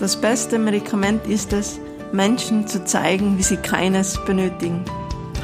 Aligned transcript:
Das 0.00 0.18
beste 0.18 0.58
Medikament 0.58 1.26
ist 1.26 1.52
es, 1.52 1.78
Menschen 2.10 2.66
zu 2.66 2.82
zeigen, 2.86 3.36
wie 3.36 3.42
sie 3.42 3.58
keines 3.58 4.18
benötigen. 4.24 4.82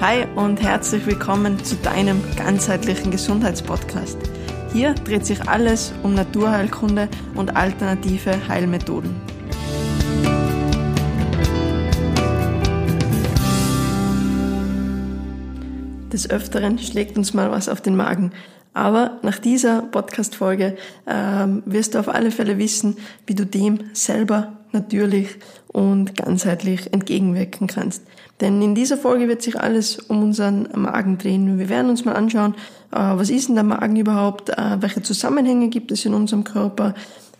Hi 0.00 0.24
und 0.34 0.62
herzlich 0.62 1.04
willkommen 1.04 1.62
zu 1.62 1.76
deinem 1.76 2.22
ganzheitlichen 2.36 3.10
Gesundheitspodcast. 3.10 4.16
Hier 4.72 4.94
dreht 4.94 5.26
sich 5.26 5.46
alles 5.46 5.92
um 6.02 6.14
Naturheilkunde 6.14 7.10
und 7.34 7.54
alternative 7.54 8.48
Heilmethoden. 8.48 9.14
Des 16.10 16.30
Öfteren 16.30 16.78
schlägt 16.78 17.18
uns 17.18 17.34
mal 17.34 17.50
was 17.50 17.68
auf 17.68 17.82
den 17.82 17.94
Magen. 17.94 18.32
Aber 18.76 19.12
nach 19.22 19.38
dieser 19.38 19.80
Podcast-Folge 19.80 20.76
ähm, 21.06 21.62
wirst 21.64 21.94
du 21.94 21.98
auf 21.98 22.10
alle 22.10 22.30
Fälle 22.30 22.58
wissen, 22.58 22.98
wie 23.26 23.34
du 23.34 23.46
dem 23.46 23.78
selber 23.94 24.52
natürlich 24.72 25.36
und 25.68 26.14
ganzheitlich 26.14 26.92
entgegenwirken 26.92 27.68
kannst. 27.68 28.02
Denn 28.42 28.60
in 28.60 28.74
dieser 28.74 28.98
Folge 28.98 29.28
wird 29.28 29.40
sich 29.40 29.58
alles 29.58 29.98
um 29.98 30.22
unseren 30.22 30.68
Magen 30.74 31.16
drehen. 31.16 31.58
Wir 31.58 31.70
werden 31.70 31.88
uns 31.88 32.04
mal 32.04 32.16
anschauen, 32.16 32.54
äh, 32.92 32.98
was 32.98 33.30
ist 33.30 33.48
denn 33.48 33.54
der 33.54 33.64
Magen 33.64 33.96
überhaupt, 33.96 34.50
äh, 34.50 34.76
welche 34.80 35.00
Zusammenhänge 35.00 35.68
gibt 35.68 35.90
es 35.90 36.04
in 36.04 36.12
unserem 36.12 36.44
Körper, 36.44 36.94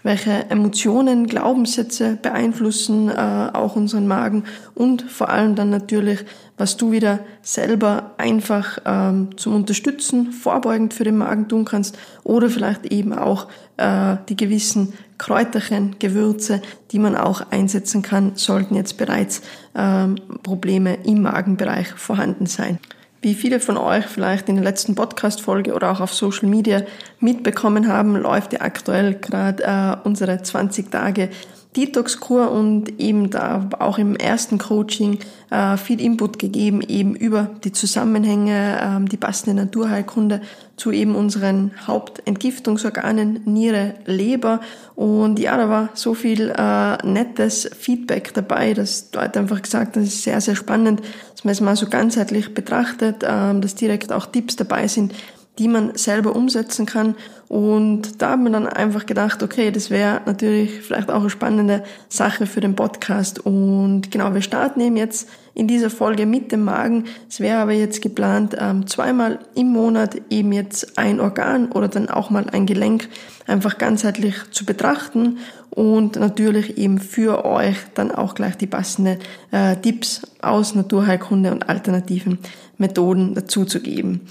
welche 0.07 0.49
Emotionen, 0.51 1.27
Glaubenssätze 1.27 2.17
beeinflussen 2.23 3.09
äh, 3.09 3.51
auch 3.53 3.75
unseren 3.75 4.07
Magen 4.07 4.45
und 4.75 5.03
vor 5.03 5.31
allem 5.31 5.57
dann 5.57 5.69
natürlich, 5.69 6.25
was 6.57 6.77
du 6.77 6.93
wieder 6.93 7.19
selber 7.43 8.13
einfach 8.17 8.79
ähm, 8.85 9.37
zum 9.37 9.57
Unterstützen, 9.57 10.31
vorbeugend 10.31 10.95
für 10.95 11.03
den 11.03 11.19
Magen 11.19 11.49
tun 11.49 11.65
kannst 11.65 11.99
oder 12.23 12.49
vielleicht 12.49 12.87
eben 12.87 13.13
auch 13.13 13.49
äh, 13.79 14.17
die 14.29 14.37
gewissen 14.37 14.93
Kräuterchen, 15.19 15.97
Gewürze, 15.99 16.63
die 16.93 17.01
man 17.01 17.17
auch 17.17 17.51
einsetzen 17.51 18.03
kann, 18.03 18.33
sollten 18.37 18.77
jetzt 18.77 18.99
bereits 18.99 19.43
ähm, 19.75 20.17
Probleme 20.45 20.99
im 21.05 21.23
Magenbereich 21.23 21.89
vorhanden 21.89 22.47
sein. 22.47 22.79
Wie 23.27 23.35
viele 23.35 23.59
von 23.59 23.77
euch 23.77 24.07
vielleicht 24.07 24.49
in 24.49 24.55
der 24.55 24.63
letzten 24.63 24.95
Podcast-Folge 24.95 25.75
oder 25.75 25.91
auch 25.91 25.99
auf 25.99 26.15
Social 26.15 26.49
Media 26.49 26.83
mitbekommen 27.19 27.89
haben, 27.89 28.15
läuft 28.15 28.53
ja 28.53 28.61
aktuell 28.61 29.15
gerade 29.15 29.65
äh, 29.65 29.97
unsere 30.07 30.41
20 30.41 30.93
Tage 30.93 31.31
Detox-Kur 31.77 32.51
und 32.51 32.99
eben 32.99 33.31
da 33.31 33.69
auch 33.79 33.99
im 33.99 34.17
ersten 34.17 34.59
Coaching 34.59 35.19
äh, 35.51 35.77
viel 35.77 36.01
Input 36.01 36.39
gegeben, 36.39 36.81
eben 36.81 37.15
über 37.15 37.51
die 37.65 37.73
Zusammenhänge, 37.73 38.81
ähm, 38.83 39.09
die 39.09 39.17
passende 39.17 39.55
Naturheilkunde 39.63 40.41
zu 40.77 40.91
eben 40.91 41.15
unseren 41.15 41.73
Hauptentgiftungsorganen, 41.87 43.43
Niere, 43.45 43.95
Leber. 44.07 44.61
Und 44.95 45.39
ja, 45.39 45.57
da 45.57 45.69
war 45.69 45.91
so 45.95 46.15
viel 46.15 46.51
äh, 46.57 47.07
nettes 47.07 47.69
Feedback 47.79 48.33
dabei, 48.35 48.73
dass 48.73 49.11
Leute 49.15 49.39
einfach 49.39 49.61
gesagt 49.61 49.97
das 49.97 50.05
ist 50.05 50.23
sehr, 50.23 50.41
sehr 50.41 50.57
spannend, 50.57 51.01
dass 51.33 51.45
man 51.45 51.53
es 51.53 51.61
mal 51.61 51.77
so 51.77 51.87
ganzheitlich 51.87 52.55
betrachtet, 52.55 53.23
äh, 53.23 53.61
dass 53.61 53.75
direkt 53.75 54.13
auch 54.13 54.27
Tipps 54.27 54.57
dabei 54.57 54.89
sind, 54.89 55.13
die 55.59 55.69
man 55.69 55.95
selber 55.97 56.37
umsetzen 56.37 56.87
kann. 56.87 57.15
Und 57.49 58.21
da 58.21 58.31
haben 58.31 58.43
wir 58.45 58.51
dann 58.51 58.67
einfach 58.67 59.07
gedacht, 59.07 59.43
okay, 59.43 59.71
das 59.71 59.91
wäre 59.91 60.21
natürlich 60.27 60.81
vielleicht 60.81 61.11
auch 61.11 61.21
eine 61.21 61.31
spannende 61.31 61.85
Sache 62.09 62.47
für 62.47 62.61
den 62.61 62.75
Podcast. 62.75 63.39
Und 63.39 64.11
genau, 64.11 64.35
wir 64.35 64.43
starten 64.43 64.81
eben 64.81 64.97
jetzt 64.97 65.29
in 65.55 65.69
dieser 65.69 65.91
Folge 65.91 66.27
mit 66.27 66.51
dem 66.51 66.65
Magen. 66.65 67.05
Es 67.31 67.39
wäre 67.39 67.59
aber 67.59 67.73
jetzt 67.73 68.03
geplant, 68.03 68.57
ähm, 68.59 68.87
zweimal 68.89 69.39
im 69.55 69.69
Monat 69.69 70.17
eben 70.29 70.53
jetzt 70.53 70.99
ein 70.99 71.21
Organ 71.21 71.71
oder 71.71 71.89
dann 71.89 72.09
auch 72.09 72.31
mal 72.31 72.47
ein 72.51 72.67
Gelenk 72.67 73.09
einfach 73.47 73.79
ganzheitlich 73.79 74.35
zu 74.51 74.67
betrachten 74.67 75.39
und 75.71 76.17
natürlich 76.17 76.79
eben 76.79 76.99
für 76.99 77.45
euch 77.45 77.77
dann 77.95 78.11
auch 78.11 78.35
gleich 78.35 78.57
die 78.57 78.67
passenden 78.67 79.19
äh, 79.53 79.77
Tipps 79.77 80.23
aus 80.43 80.75
Naturheilkunde 80.75 81.53
und 81.53 81.69
alternativen 81.69 82.39
Methoden 82.77 83.35
dazu 83.35 83.65
zu 83.65 83.81
geben. 83.81 84.23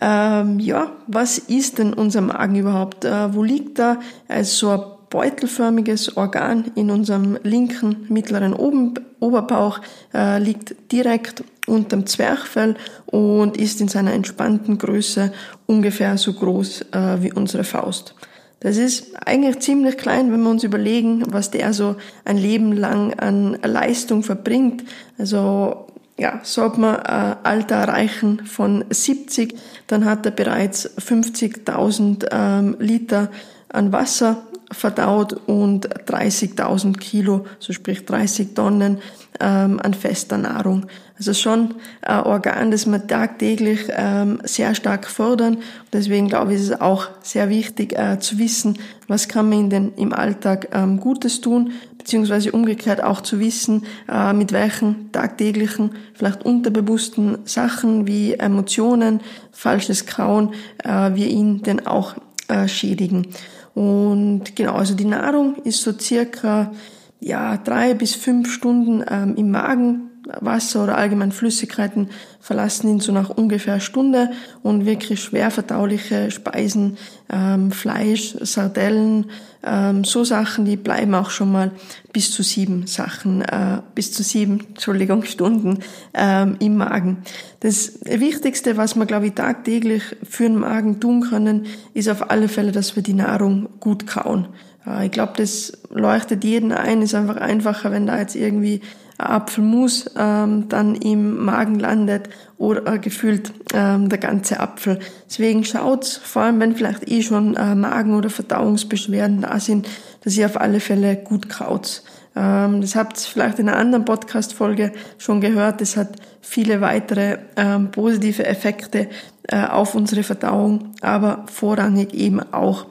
Ähm, 0.00 0.58
ja, 0.58 0.92
was 1.06 1.38
ist 1.38 1.78
denn 1.78 1.92
unser 1.92 2.22
Magen 2.22 2.56
überhaupt? 2.56 3.04
Äh, 3.04 3.34
wo 3.34 3.42
liegt? 3.42 3.78
Er 3.78 3.98
ist 4.28 4.58
so 4.58 4.70
ein 4.70 4.80
beutelförmiges 5.10 6.16
Organ 6.16 6.72
in 6.74 6.90
unserem 6.90 7.38
linken 7.42 8.06
mittleren 8.08 8.54
Oben 8.54 8.94
Oberbauch, 9.20 9.80
äh, 10.14 10.38
liegt 10.38 10.90
direkt 10.90 11.44
unterm 11.66 12.06
Zwerchfell 12.06 12.76
und 13.06 13.56
ist 13.56 13.80
in 13.80 13.88
seiner 13.88 14.14
entspannten 14.14 14.78
Größe 14.78 15.32
ungefähr 15.66 16.16
so 16.16 16.32
groß 16.32 16.86
äh, 16.92 17.22
wie 17.22 17.32
unsere 17.32 17.62
Faust. 17.62 18.14
Das 18.60 18.76
ist 18.76 19.16
eigentlich 19.26 19.58
ziemlich 19.60 19.96
klein, 19.96 20.32
wenn 20.32 20.42
wir 20.42 20.50
uns 20.50 20.64
überlegen, 20.64 21.24
was 21.28 21.50
der 21.50 21.72
so 21.72 21.96
ein 22.24 22.38
Leben 22.38 22.72
lang 22.72 23.12
an 23.14 23.58
Leistung 23.62 24.22
verbringt. 24.22 24.84
Also 25.18 25.88
ja, 26.18 26.40
sollte 26.42 26.80
man 26.80 26.96
ein 26.96 27.36
Alter 27.42 27.76
erreichen 27.76 28.46
von 28.46 28.84
70, 28.90 29.54
dann 29.86 30.04
hat 30.04 30.26
er 30.26 30.32
bereits 30.32 30.88
50.000 30.98 32.26
ähm, 32.30 32.76
Liter 32.78 33.30
an 33.68 33.92
Wasser 33.92 34.42
verdaut 34.72 35.34
und 35.46 35.88
30.000 36.06 36.98
Kilo, 36.98 37.46
so 37.58 37.72
sprich 37.72 38.04
30 38.04 38.54
Tonnen 38.54 38.98
ähm, 39.40 39.80
an 39.82 39.94
fester 39.94 40.38
Nahrung. 40.38 40.86
Also 41.18 41.34
schon 41.34 41.74
ein 42.00 42.20
Organ, 42.20 42.70
das 42.70 42.86
wir 42.86 43.06
tagtäglich 43.06 43.86
ähm, 43.90 44.40
sehr 44.44 44.74
stark 44.74 45.06
fördern. 45.06 45.58
Deswegen 45.92 46.28
glaube 46.28 46.54
ich, 46.54 46.60
ist 46.60 46.70
es 46.70 46.80
auch 46.80 47.08
sehr 47.22 47.48
wichtig 47.48 47.96
äh, 47.96 48.18
zu 48.18 48.38
wissen, 48.38 48.78
was 49.08 49.28
kann 49.28 49.48
man 49.48 49.58
in 49.60 49.70
den, 49.70 49.94
im 49.94 50.12
Alltag 50.12 50.68
ähm, 50.72 50.98
Gutes 50.98 51.40
tun, 51.40 51.72
beziehungsweise 52.02 52.50
umgekehrt 52.50 53.02
auch 53.02 53.20
zu 53.20 53.38
wissen, 53.38 53.84
äh, 54.08 54.32
mit 54.32 54.50
welchen 54.50 55.12
tagtäglichen, 55.12 55.92
vielleicht 56.14 56.44
unterbewussten 56.44 57.38
Sachen 57.44 58.08
wie 58.08 58.34
Emotionen, 58.34 59.20
falsches 59.52 60.06
Kauen, 60.06 60.52
äh, 60.82 61.14
wir 61.14 61.28
ihn 61.28 61.62
denn 61.62 61.86
auch 61.86 62.16
äh, 62.48 62.66
schädigen. 62.66 63.28
Und 63.74 64.56
genau, 64.56 64.74
also 64.74 64.94
die 64.94 65.04
Nahrung 65.04 65.56
ist 65.62 65.82
so 65.82 65.92
circa 65.96 66.72
ja, 67.20 67.56
drei 67.56 67.94
bis 67.94 68.16
fünf 68.16 68.52
Stunden 68.52 69.04
ähm, 69.08 69.36
im 69.36 69.50
Magen. 69.52 70.08
Wasser 70.40 70.84
oder 70.84 70.96
allgemein 70.96 71.32
Flüssigkeiten 71.32 72.08
verlassen 72.42 72.88
ihn 72.88 73.00
so 73.00 73.12
nach 73.12 73.30
ungefähr 73.30 73.78
Stunde 73.78 74.32
und 74.64 74.84
wirklich 74.84 75.22
schwer 75.22 75.52
verdauliche 75.52 76.32
Speisen, 76.32 76.98
ähm, 77.32 77.70
Fleisch, 77.70 78.34
Sardellen, 78.40 79.30
ähm, 79.64 80.02
so 80.02 80.24
Sachen, 80.24 80.64
die 80.64 80.76
bleiben 80.76 81.14
auch 81.14 81.30
schon 81.30 81.52
mal 81.52 81.70
bis 82.12 82.32
zu 82.32 82.42
sieben 82.42 82.88
Sachen, 82.88 83.42
äh, 83.42 83.78
bis 83.94 84.12
zu 84.12 84.24
sieben, 84.24 84.58
Entschuldigung, 84.70 85.22
Stunden 85.22 85.78
ähm, 86.14 86.56
im 86.58 86.78
Magen. 86.78 87.18
Das 87.60 88.00
Wichtigste, 88.04 88.76
was 88.76 88.96
wir, 88.96 89.06
glaube 89.06 89.28
ich, 89.28 89.34
tagtäglich 89.34 90.02
für 90.28 90.42
den 90.42 90.56
Magen 90.56 90.98
tun 90.98 91.20
können, 91.20 91.66
ist 91.94 92.08
auf 92.08 92.28
alle 92.28 92.48
Fälle, 92.48 92.72
dass 92.72 92.96
wir 92.96 93.04
die 93.04 93.14
Nahrung 93.14 93.68
gut 93.78 94.08
kauen. 94.08 94.48
Äh, 94.86 95.06
ich 95.06 95.12
glaube, 95.12 95.32
das 95.36 95.72
leuchtet 95.90 96.44
jeden 96.44 96.72
ein, 96.72 97.02
ist 97.02 97.14
einfach 97.14 97.36
einfacher, 97.36 97.90
wenn 97.90 98.06
da 98.06 98.18
jetzt 98.18 98.36
irgendwie 98.36 98.80
ein 99.18 99.26
Apfelmus 99.26 100.10
ähm, 100.16 100.68
dann 100.68 100.94
im 100.94 101.44
Magen 101.44 101.78
landet 101.78 102.28
oder 102.58 102.94
äh, 102.94 102.98
gefühlt 102.98 103.52
ähm, 103.74 104.08
der 104.08 104.18
ganze 104.18 104.60
Apfel. 104.60 104.98
Deswegen 105.28 105.64
schaut, 105.64 106.06
vor 106.06 106.42
allem 106.42 106.60
wenn 106.60 106.74
vielleicht 106.74 107.10
eh 107.10 107.22
schon 107.22 107.56
äh, 107.56 107.74
Magen- 107.74 108.14
oder 108.14 108.30
Verdauungsbeschwerden 108.30 109.42
da 109.42 109.60
sind, 109.60 109.88
dass 110.24 110.36
ihr 110.36 110.46
auf 110.46 110.60
alle 110.60 110.80
Fälle 110.80 111.16
gut 111.16 111.48
kaut. 111.48 112.02
Ähm, 112.34 112.80
das 112.80 112.96
habt 112.96 113.18
ihr 113.18 113.30
vielleicht 113.30 113.58
in 113.58 113.68
einer 113.68 113.78
anderen 113.78 114.04
Podcast-Folge 114.04 114.92
schon 115.18 115.40
gehört. 115.40 115.80
Das 115.80 115.96
hat 115.96 116.16
viele 116.40 116.80
weitere 116.80 117.38
ähm, 117.56 117.90
positive 117.90 118.44
Effekte 118.44 119.08
äh, 119.48 119.64
auf 119.66 119.94
unsere 119.94 120.22
Verdauung, 120.22 120.94
aber 121.00 121.44
vorrangig 121.46 122.14
eben 122.14 122.40
auch 122.52 122.86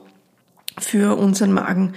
für 0.79 1.17
unseren 1.17 1.51
Magen. 1.51 1.93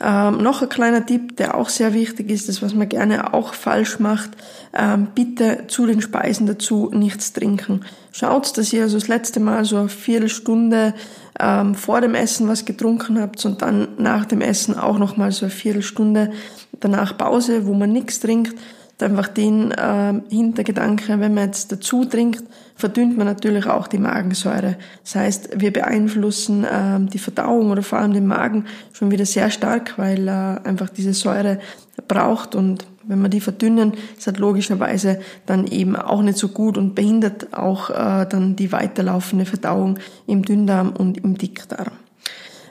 Ähm, 0.00 0.42
noch 0.42 0.62
ein 0.62 0.68
kleiner 0.68 1.04
Tipp, 1.04 1.36
der 1.36 1.56
auch 1.56 1.68
sehr 1.68 1.94
wichtig 1.94 2.30
ist, 2.30 2.48
das 2.48 2.62
was 2.62 2.74
man 2.74 2.88
gerne 2.88 3.32
auch 3.32 3.54
falsch 3.54 3.98
macht, 3.98 4.30
ähm, 4.76 5.08
bitte 5.14 5.64
zu 5.68 5.86
den 5.86 6.00
Speisen 6.00 6.46
dazu 6.46 6.90
nichts 6.92 7.32
trinken. 7.32 7.84
Schaut, 8.12 8.56
dass 8.58 8.72
ihr 8.72 8.82
also 8.82 8.98
das 8.98 9.08
letzte 9.08 9.40
Mal 9.40 9.64
so 9.64 9.76
eine 9.76 9.88
Viertelstunde 9.88 10.94
ähm, 11.40 11.74
vor 11.74 12.00
dem 12.00 12.14
Essen 12.14 12.48
was 12.48 12.64
getrunken 12.64 13.20
habt 13.20 13.44
und 13.44 13.62
dann 13.62 13.88
nach 13.98 14.26
dem 14.26 14.40
Essen 14.40 14.78
auch 14.78 14.98
nochmal 14.98 15.32
so 15.32 15.46
eine 15.46 15.50
Viertelstunde 15.50 16.32
danach 16.80 17.16
Pause, 17.16 17.66
wo 17.66 17.74
man 17.74 17.92
nichts 17.92 18.20
trinkt 18.20 18.54
einfach 19.02 19.28
den 19.28 19.70
äh, 19.70 20.14
Hintergedanke, 20.28 21.20
wenn 21.20 21.34
man 21.34 21.46
jetzt 21.46 21.70
dazu 21.70 22.04
trinkt, 22.04 22.42
verdünnt 22.74 23.16
man 23.16 23.26
natürlich 23.26 23.66
auch 23.66 23.88
die 23.88 23.98
Magensäure. 23.98 24.76
Das 25.04 25.14
heißt, 25.14 25.60
wir 25.60 25.72
beeinflussen 25.72 26.64
äh, 26.64 27.00
die 27.00 27.18
Verdauung 27.18 27.70
oder 27.70 27.82
vor 27.82 27.98
allem 27.98 28.12
den 28.12 28.26
Magen 28.26 28.66
schon 28.92 29.10
wieder 29.10 29.26
sehr 29.26 29.50
stark, 29.50 29.98
weil 29.98 30.28
äh, 30.28 30.30
einfach 30.30 30.88
diese 30.88 31.12
Säure 31.12 31.58
braucht 32.06 32.54
und 32.54 32.86
wenn 33.08 33.22
wir 33.22 33.30
die 33.30 33.40
verdünnen, 33.40 33.94
ist 34.16 34.26
halt 34.26 34.38
logischerweise 34.38 35.18
dann 35.46 35.66
eben 35.66 35.96
auch 35.96 36.20
nicht 36.20 36.36
so 36.36 36.48
gut 36.48 36.76
und 36.76 36.94
behindert 36.94 37.54
auch 37.54 37.88
äh, 37.88 38.26
dann 38.26 38.54
die 38.54 38.70
weiterlaufende 38.70 39.46
Verdauung 39.46 39.98
im 40.26 40.44
Dünndarm 40.44 40.90
und 40.90 41.16
im 41.16 41.38
Dickdarm. 41.38 41.92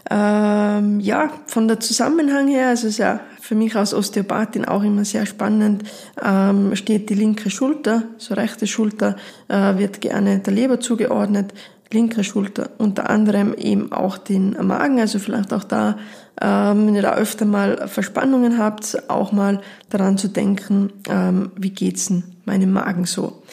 Ähm, 0.10 1.00
ja, 1.00 1.32
von 1.48 1.68
der 1.68 1.80
Zusammenhang 1.80 2.48
her, 2.48 2.70
also 2.70 2.88
es 2.88 2.94
ist 2.94 3.00
ja 3.00 3.20
für 3.48 3.56
mich 3.56 3.78
als 3.78 3.94
Osteopathin 3.94 4.66
auch 4.66 4.84
immer 4.84 5.06
sehr 5.06 5.26
spannend, 5.26 5.86
ähm, 6.22 6.76
steht 6.76 7.10
die 7.10 7.14
linke 7.14 7.50
Schulter, 7.50 8.04
so 8.18 8.34
rechte 8.34 8.68
Schulter 8.68 9.16
äh, 9.48 9.78
wird 9.78 10.02
gerne 10.02 10.40
der 10.40 10.52
Leber 10.52 10.82
zugeordnet, 10.82 11.54
linke 11.94 12.26
Schulter 12.26 12.72
unter 12.78 13.10
anderem 13.10 13.54
eben 13.54 13.94
auch 13.94 14.18
den 14.18 14.58
Magen, 14.68 15.00
also 15.00 15.18
vielleicht 15.18 15.54
auch 15.54 15.64
da, 15.64 15.98
ähm, 16.42 16.88
wenn 16.88 16.96
ihr 16.96 17.02
da 17.02 17.14
öfter 17.14 17.46
mal 17.46 17.88
Verspannungen 17.88 18.58
habt, 18.58 19.10
auch 19.10 19.32
mal 19.32 19.62
daran 19.90 20.18
zu 20.18 20.28
denken, 20.28 20.92
ähm, 21.10 21.52
wie 21.56 21.70
geht's 21.70 22.10
denn 22.10 22.24
meinem 22.44 22.74
Magen 22.74 23.06
so. 23.06 23.44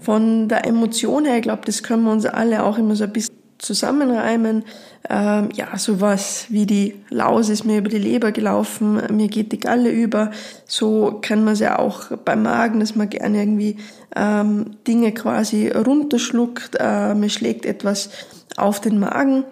Von 0.00 0.48
der 0.48 0.66
Emotion 0.66 1.24
her, 1.24 1.36
ich 1.36 1.42
glaube, 1.42 1.62
das 1.64 1.84
können 1.84 2.02
wir 2.02 2.10
uns 2.10 2.26
alle 2.26 2.64
auch 2.64 2.78
immer 2.78 2.96
so 2.96 3.04
ein 3.04 3.12
bisschen 3.12 3.35
zusammenreimen. 3.58 4.64
Ähm, 5.08 5.50
ja, 5.54 5.76
sowas 5.78 6.46
wie 6.48 6.66
die 6.66 6.94
Laus 7.10 7.48
ist 7.48 7.64
mir 7.64 7.78
über 7.78 7.88
die 7.88 7.98
Leber 7.98 8.32
gelaufen, 8.32 9.00
mir 9.12 9.28
geht 9.28 9.52
die 9.52 9.60
Galle 9.60 9.90
über. 9.90 10.30
So 10.66 11.18
kennt 11.22 11.44
man 11.44 11.54
es 11.54 11.60
ja 11.60 11.78
auch 11.78 12.10
beim 12.24 12.42
Magen, 12.42 12.80
dass 12.80 12.96
man 12.96 13.08
gerne 13.08 13.38
irgendwie 13.38 13.76
ähm, 14.14 14.76
Dinge 14.86 15.12
quasi 15.12 15.68
runterschluckt. 15.68 16.76
Äh, 16.80 17.14
mir 17.14 17.30
schlägt 17.30 17.66
etwas 17.66 18.10
auf 18.56 18.80
den 18.80 18.98
Magen. 18.98 19.44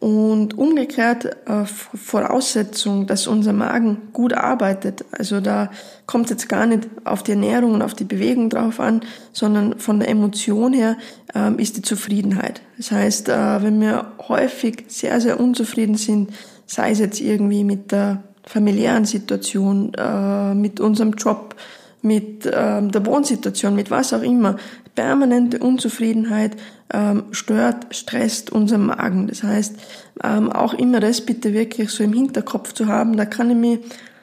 Und 0.00 0.56
umgekehrt 0.56 1.26
äh, 1.46 1.66
Voraussetzung, 1.66 3.06
dass 3.06 3.26
unser 3.26 3.52
Magen 3.52 4.08
gut 4.14 4.32
arbeitet. 4.32 5.04
Also 5.12 5.42
da 5.42 5.70
kommt 6.06 6.30
jetzt 6.30 6.48
gar 6.48 6.64
nicht 6.64 6.88
auf 7.04 7.22
die 7.22 7.32
Ernährung 7.32 7.74
und 7.74 7.82
auf 7.82 7.92
die 7.92 8.04
Bewegung 8.04 8.48
drauf 8.48 8.80
an, 8.80 9.02
sondern 9.32 9.78
von 9.78 10.00
der 10.00 10.08
Emotion 10.08 10.72
her 10.72 10.96
ähm, 11.34 11.58
ist 11.58 11.76
die 11.76 11.82
Zufriedenheit. 11.82 12.62
Das 12.78 12.92
heißt, 12.92 13.28
äh, 13.28 13.62
wenn 13.62 13.78
wir 13.78 14.12
häufig 14.26 14.84
sehr, 14.88 15.20
sehr 15.20 15.38
unzufrieden 15.38 15.96
sind, 15.96 16.30
sei 16.64 16.92
es 16.92 16.98
jetzt 16.98 17.20
irgendwie 17.20 17.62
mit 17.62 17.92
der 17.92 18.22
familiären 18.44 19.04
Situation, 19.04 19.92
äh, 19.98 20.54
mit 20.54 20.80
unserem 20.80 21.12
Job, 21.12 21.56
mit 22.00 22.50
ähm, 22.50 22.90
der 22.90 23.04
Wohnsituation, 23.04 23.74
mit 23.74 23.90
was 23.90 24.14
auch 24.14 24.22
immer, 24.22 24.56
permanente 24.94 25.58
Unzufriedenheit 25.58 26.56
ähm, 26.92 27.24
stört, 27.32 27.94
stresst 27.94 28.50
unseren 28.50 28.86
Magen. 28.86 29.26
Das 29.26 29.42
heißt, 29.42 29.76
ähm, 30.22 30.50
auch 30.50 30.74
immer 30.74 31.00
das 31.00 31.20
bitte 31.20 31.52
wirklich 31.52 31.90
so 31.90 32.04
im 32.04 32.12
Hinterkopf 32.12 32.72
zu 32.72 32.86
haben, 32.86 33.16
da 33.16 33.24
kann 33.24 33.50
ich 33.50 33.56
mich 33.56 33.78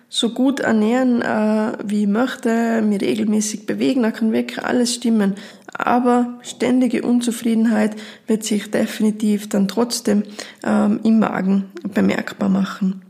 so 0.09 0.29
gut 0.29 0.61
ernähren, 0.61 1.21
äh, 1.21 1.73
wie 1.83 2.03
ich 2.03 2.07
möchte, 2.07 2.81
mich 2.81 3.01
regelmäßig 3.01 3.65
bewegen, 3.65 4.03
da 4.03 4.11
kann 4.11 4.31
wirklich 4.31 4.63
alles 4.63 4.93
stimmen. 4.93 5.35
Aber 5.73 6.39
ständige 6.41 7.03
Unzufriedenheit 7.03 7.95
wird 8.25 8.43
sich 8.43 8.71
definitiv 8.71 9.49
dann 9.49 9.67
trotzdem 9.67 10.23
ähm, 10.63 11.01
im 11.03 11.19
Magen 11.19 11.65
bemerkbar 11.93 12.49
machen. 12.49 13.01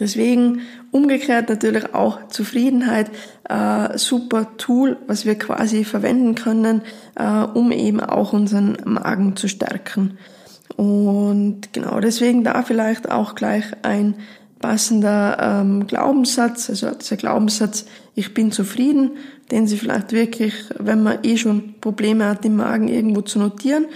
Deswegen 0.00 0.62
umgekehrt 0.94 1.48
natürlich 1.48 1.92
auch 1.92 2.28
Zufriedenheit, 2.28 3.10
äh, 3.48 3.98
super 3.98 4.56
Tool, 4.58 4.96
was 5.08 5.26
wir 5.26 5.34
quasi 5.34 5.82
verwenden 5.82 6.36
können, 6.36 6.82
äh, 7.16 7.42
um 7.42 7.72
eben 7.72 7.98
auch 7.98 8.32
unseren 8.32 8.76
Magen 8.84 9.34
zu 9.34 9.48
stärken. 9.48 10.18
Und 10.76 11.72
genau 11.72 11.98
deswegen 11.98 12.44
da 12.44 12.62
vielleicht 12.62 13.10
auch 13.10 13.34
gleich 13.34 13.64
ein 13.82 14.14
passender 14.60 15.36
ähm, 15.40 15.88
Glaubenssatz, 15.88 16.70
also 16.70 16.92
dieser 16.92 17.16
Glaubenssatz, 17.16 17.86
ich 18.14 18.32
bin 18.32 18.52
zufrieden, 18.52 19.16
den 19.50 19.66
Sie 19.66 19.76
vielleicht 19.76 20.12
wirklich, 20.12 20.54
wenn 20.78 21.02
man 21.02 21.18
eh 21.24 21.36
schon 21.36 21.74
Probleme 21.80 22.26
hat 22.26 22.44
im 22.44 22.54
Magen, 22.56 22.86
irgendwo 22.86 23.20
zu 23.20 23.40
notieren. 23.40 23.86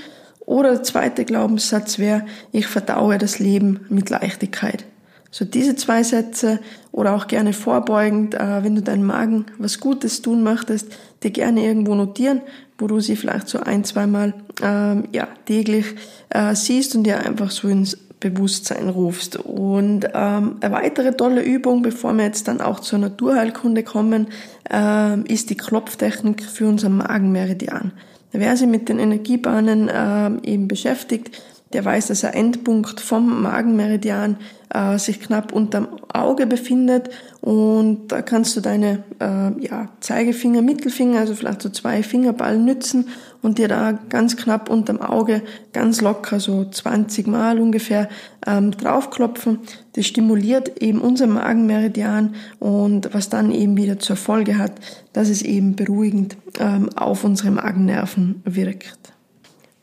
Oder 0.41 0.73
der 0.73 0.83
zweite 0.83 1.25
Glaubenssatz 1.25 2.01
wäre, 2.01 2.27
ich 2.51 2.67
verdaue 2.67 3.19
das 3.19 3.39
Leben 3.39 3.87
mit 3.89 4.11
Leichtigkeit. 4.11 4.85
So 5.31 5.45
diese 5.45 5.77
zwei 5.77 6.03
Sätze 6.03 6.59
oder 6.91 7.15
auch 7.15 7.27
gerne 7.27 7.53
vorbeugend, 7.53 8.35
äh, 8.35 8.65
wenn 8.65 8.75
du 8.75 8.83
deinem 8.83 9.07
Magen 9.07 9.47
was 9.59 9.79
Gutes 9.79 10.23
tun 10.23 10.43
möchtest, 10.43 10.89
dir 11.23 11.31
gerne 11.31 11.65
irgendwo 11.65 11.95
notieren, 11.95 12.41
wo 12.79 12.87
du 12.87 13.01
sie 13.01 13.17
vielleicht 13.17 13.49
so 13.49 13.61
ein, 13.61 13.85
zweimal 13.85 14.33
ähm, 14.63 15.05
ja, 15.13 15.29
täglich 15.45 15.87
äh, 16.31 16.55
siehst 16.55 16.95
und 16.97 17.05
dir 17.05 17.19
einfach 17.19 17.51
so 17.51 17.69
ins 17.69 17.97
Bewusstsein 18.21 18.89
rufst. 18.89 19.37
Und 19.37 20.07
ähm, 20.13 20.57
eine 20.61 20.75
weitere 20.75 21.13
tolle 21.13 21.43
Übung, 21.43 21.83
bevor 21.83 22.13
wir 22.15 22.25
jetzt 22.25 22.49
dann 22.49 22.61
auch 22.61 22.81
zur 22.81 22.99
Naturheilkunde 22.99 23.83
kommen, 23.83 24.29
ähm, 24.71 25.25
ist 25.27 25.51
die 25.51 25.57
Klopftechnik 25.57 26.43
für 26.43 26.67
unseren 26.69 26.97
Magenmeridian. 26.97 27.93
Wer 28.33 28.57
sich 28.57 28.69
mit 28.69 28.89
den 28.89 28.99
Energiebahnen 28.99 29.91
ähm, 29.93 30.41
eben 30.43 30.69
beschäftigt, 30.69 31.41
der 31.73 31.85
weiß, 31.85 32.09
dass 32.09 32.25
ein 32.25 32.35
Endpunkt 32.35 33.01
vom 33.01 33.43
Magenmeridian 33.43 34.37
äh, 34.71 34.99
sich 34.99 35.21
knapp 35.21 35.53
unterm 35.53 35.89
Auge 36.13 36.47
befindet 36.47 37.11
und 37.41 38.09
da 38.09 38.23
kannst 38.23 38.57
du 38.57 38.61
deine 38.61 39.05
äh, 39.21 39.65
ja, 39.65 39.89
Zeigefinger, 40.01 40.61
Mittelfinger, 40.63 41.21
also 41.21 41.35
vielleicht 41.35 41.63
so 41.63 41.69
zwei 41.71 42.03
Fingerballen 42.03 42.65
nützen 42.65 43.09
und 43.43 43.59
dir 43.59 43.69
da 43.69 43.93
ganz 43.93 44.37
knapp 44.37 44.69
unterm 44.69 45.01
Auge 45.01 45.43
ganz 45.73 46.01
locker, 46.01 46.41
so 46.41 46.65
20 46.65 47.27
Mal 47.27 47.61
ungefähr, 47.61 48.09
ähm, 48.47 48.73
draufklopfen. 48.73 49.61
Das 49.93 50.07
stimuliert 50.07 50.83
eben 50.83 51.01
unser 51.01 51.27
Magenmeridian 51.27 52.35
und 52.59 53.15
was 53.15 53.29
dann 53.29 53.53
eben 53.53 53.77
wieder 53.77 53.99
zur 53.99 54.17
Folge 54.17 54.59
hat, 54.59 54.73
dass 55.13 55.29
es 55.29 55.43
eben 55.43 55.77
beruhigend 55.77 56.37
ähm, 56.59 56.91
auf 56.97 57.25
unsere 57.25 57.51
Magennerven 57.53 58.43
wirkt. 58.45 58.99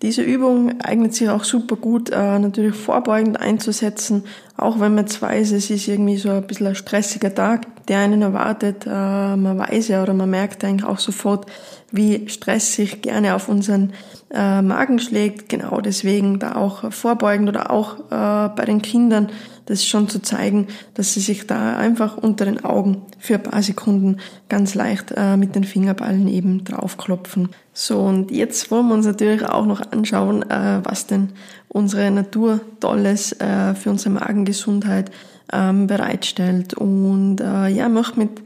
Diese 0.02 0.22
Übung 0.22 0.82
eignet 0.82 1.16
sich 1.16 1.30
auch 1.30 1.46
super 1.46 1.78
gut, 1.78 2.10
äh, 2.10 2.38
natürlich 2.38 2.76
vorbeugend 2.76 3.40
einzusetzen, 3.40 4.24
auch 4.58 4.80
wenn 4.80 4.96
man 4.96 5.06
jetzt 5.06 5.22
weiß, 5.22 5.52
es 5.52 5.70
ist 5.70 5.88
irgendwie 5.88 6.18
so 6.18 6.30
ein 6.30 6.48
bisschen 6.48 6.68
ein 6.68 6.76
stressiger 6.76 7.34
Tag, 7.34 7.86
der 7.88 8.00
einen 8.00 8.22
erwartet. 8.22 8.86
Äh, 8.86 8.90
man 8.90 9.60
weiß 9.60 9.90
ja 9.90 10.02
oder 10.02 10.14
man 10.14 10.30
merkt 10.30 10.64
eigentlich 10.64 10.90
auch 10.90 11.00
sofort, 11.00 11.46
wie 11.92 12.30
Stress 12.30 12.74
sich 12.74 13.02
gerne 13.02 13.36
auf 13.36 13.50
unseren 13.50 13.92
äh, 14.34 14.62
Magen 14.62 15.00
schlägt. 15.00 15.50
Genau 15.50 15.82
deswegen 15.82 16.40
da 16.40 16.56
auch 16.56 16.90
vorbeugend 16.94 17.50
oder 17.50 17.70
auch 17.70 18.00
äh, 18.12 18.50
bei 18.56 18.64
den 18.66 18.82
Kindern 18.82 19.30
das 19.66 19.84
schon 19.84 20.08
zu 20.08 20.22
zeigen, 20.22 20.68
dass 20.94 21.16
sie 21.16 21.20
sich 21.20 21.48
da 21.48 21.76
einfach 21.76 22.18
unter 22.18 22.46
den 22.46 22.64
Augen 22.64 23.02
für 23.20 23.34
ein 23.34 23.44
paar 23.44 23.64
Sekunden 23.64 24.18
ganz 24.48 24.76
leicht 24.76 25.12
mit 25.38 25.56
den 25.56 25.64
Fingerballen 25.64 26.28
eben 26.28 26.64
draufklopfen. 26.64 27.50
So, 27.74 28.02
und 28.02 28.30
jetzt 28.30 28.70
wollen 28.70 28.90
wir 28.90 28.94
uns 28.94 29.08
natürlich 29.08 29.44
auch 29.44 29.66
noch 29.66 29.82
anschauen, 29.92 30.46
was 30.84 31.08
denn 31.08 31.30
unsere 31.70 32.10
Natur 32.12 32.62
Tolles 32.80 33.34
äh, 33.34 33.76
für 33.76 33.90
unsere 33.90 34.12
Magengesundheit 34.12 35.12
ähm, 35.52 35.88
bereitstellt. 35.88 36.74
Und 36.74 37.42
äh, 37.42 37.68
ja, 37.68 37.90
möchte 37.90 38.20
mit 38.20 38.42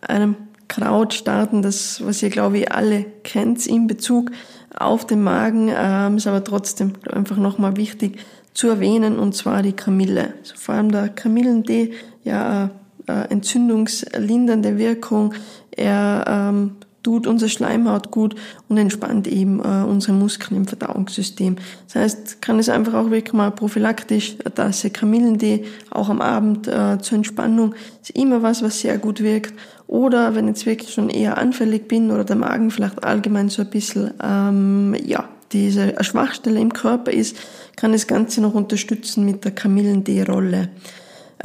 einem 0.00 0.36
Kraut 0.68 1.14
starten, 1.14 1.62
das, 1.62 2.04
was 2.04 2.22
ihr 2.22 2.30
glaube 2.30 2.58
ich 2.58 2.72
alle 2.72 3.04
kennt 3.22 3.66
in 3.66 3.86
Bezug 3.86 4.30
auf 4.76 5.06
den 5.06 5.22
Magen, 5.22 5.70
ähm, 5.74 6.16
ist 6.16 6.26
aber 6.26 6.42
trotzdem 6.42 6.94
einfach 7.10 7.36
nochmal 7.36 7.76
wichtig 7.76 8.18
zu 8.54 8.68
erwähnen, 8.68 9.18
und 9.18 9.34
zwar 9.34 9.62
die 9.62 9.72
Kamille. 9.72 10.34
Also 10.40 10.54
vor 10.56 10.74
allem 10.76 10.90
der 10.90 11.08
Kamillentee, 11.08 11.92
ja, 12.22 12.70
äh, 13.06 13.28
entzündungslindernde 13.30 14.78
Wirkung. 14.78 15.34
Er 15.70 16.24
ähm, 16.26 16.76
tut 17.04 17.28
unsere 17.28 17.48
Schleimhaut 17.48 18.10
gut 18.10 18.34
und 18.68 18.78
entspannt 18.78 19.28
eben 19.28 19.60
äh, 19.60 19.84
unsere 19.84 20.14
Muskeln 20.14 20.56
im 20.56 20.66
Verdauungssystem. 20.66 21.56
Das 21.86 21.94
heißt, 21.94 22.42
kann 22.42 22.58
es 22.58 22.68
einfach 22.68 22.94
auch 22.94 23.10
wirklich 23.10 23.34
mal 23.34 23.52
prophylaktisch 23.52 24.36
eine 24.44 24.52
Tasse 24.52 24.90
Kamillentee, 24.90 25.64
auch 25.90 26.08
am 26.08 26.20
Abend 26.20 26.66
äh, 26.66 26.98
zur 26.98 27.18
Entspannung, 27.18 27.76
ist 28.02 28.10
immer 28.10 28.42
was, 28.42 28.62
was 28.62 28.80
sehr 28.80 28.98
gut 28.98 29.22
wirkt. 29.22 29.54
Oder 29.86 30.34
wenn 30.34 30.48
jetzt 30.48 30.66
wirklich 30.66 30.92
schon 30.92 31.10
eher 31.10 31.38
anfällig 31.38 31.86
bin 31.86 32.10
oder 32.10 32.24
der 32.24 32.36
Magen 32.36 32.70
vielleicht 32.70 33.04
allgemein 33.04 33.50
so 33.50 33.62
ein 33.62 33.70
bisschen, 33.70 34.12
ähm, 34.22 34.96
ja, 35.04 35.28
diese 35.52 35.94
Schwachstelle 36.02 36.58
im 36.58 36.72
Körper 36.72 37.12
ist, 37.12 37.36
kann 37.76 37.92
das 37.92 38.06
Ganze 38.06 38.40
noch 38.40 38.54
unterstützen 38.54 39.24
mit 39.24 39.44
der 39.44 39.52
Kamillentee-Rolle. 39.52 40.70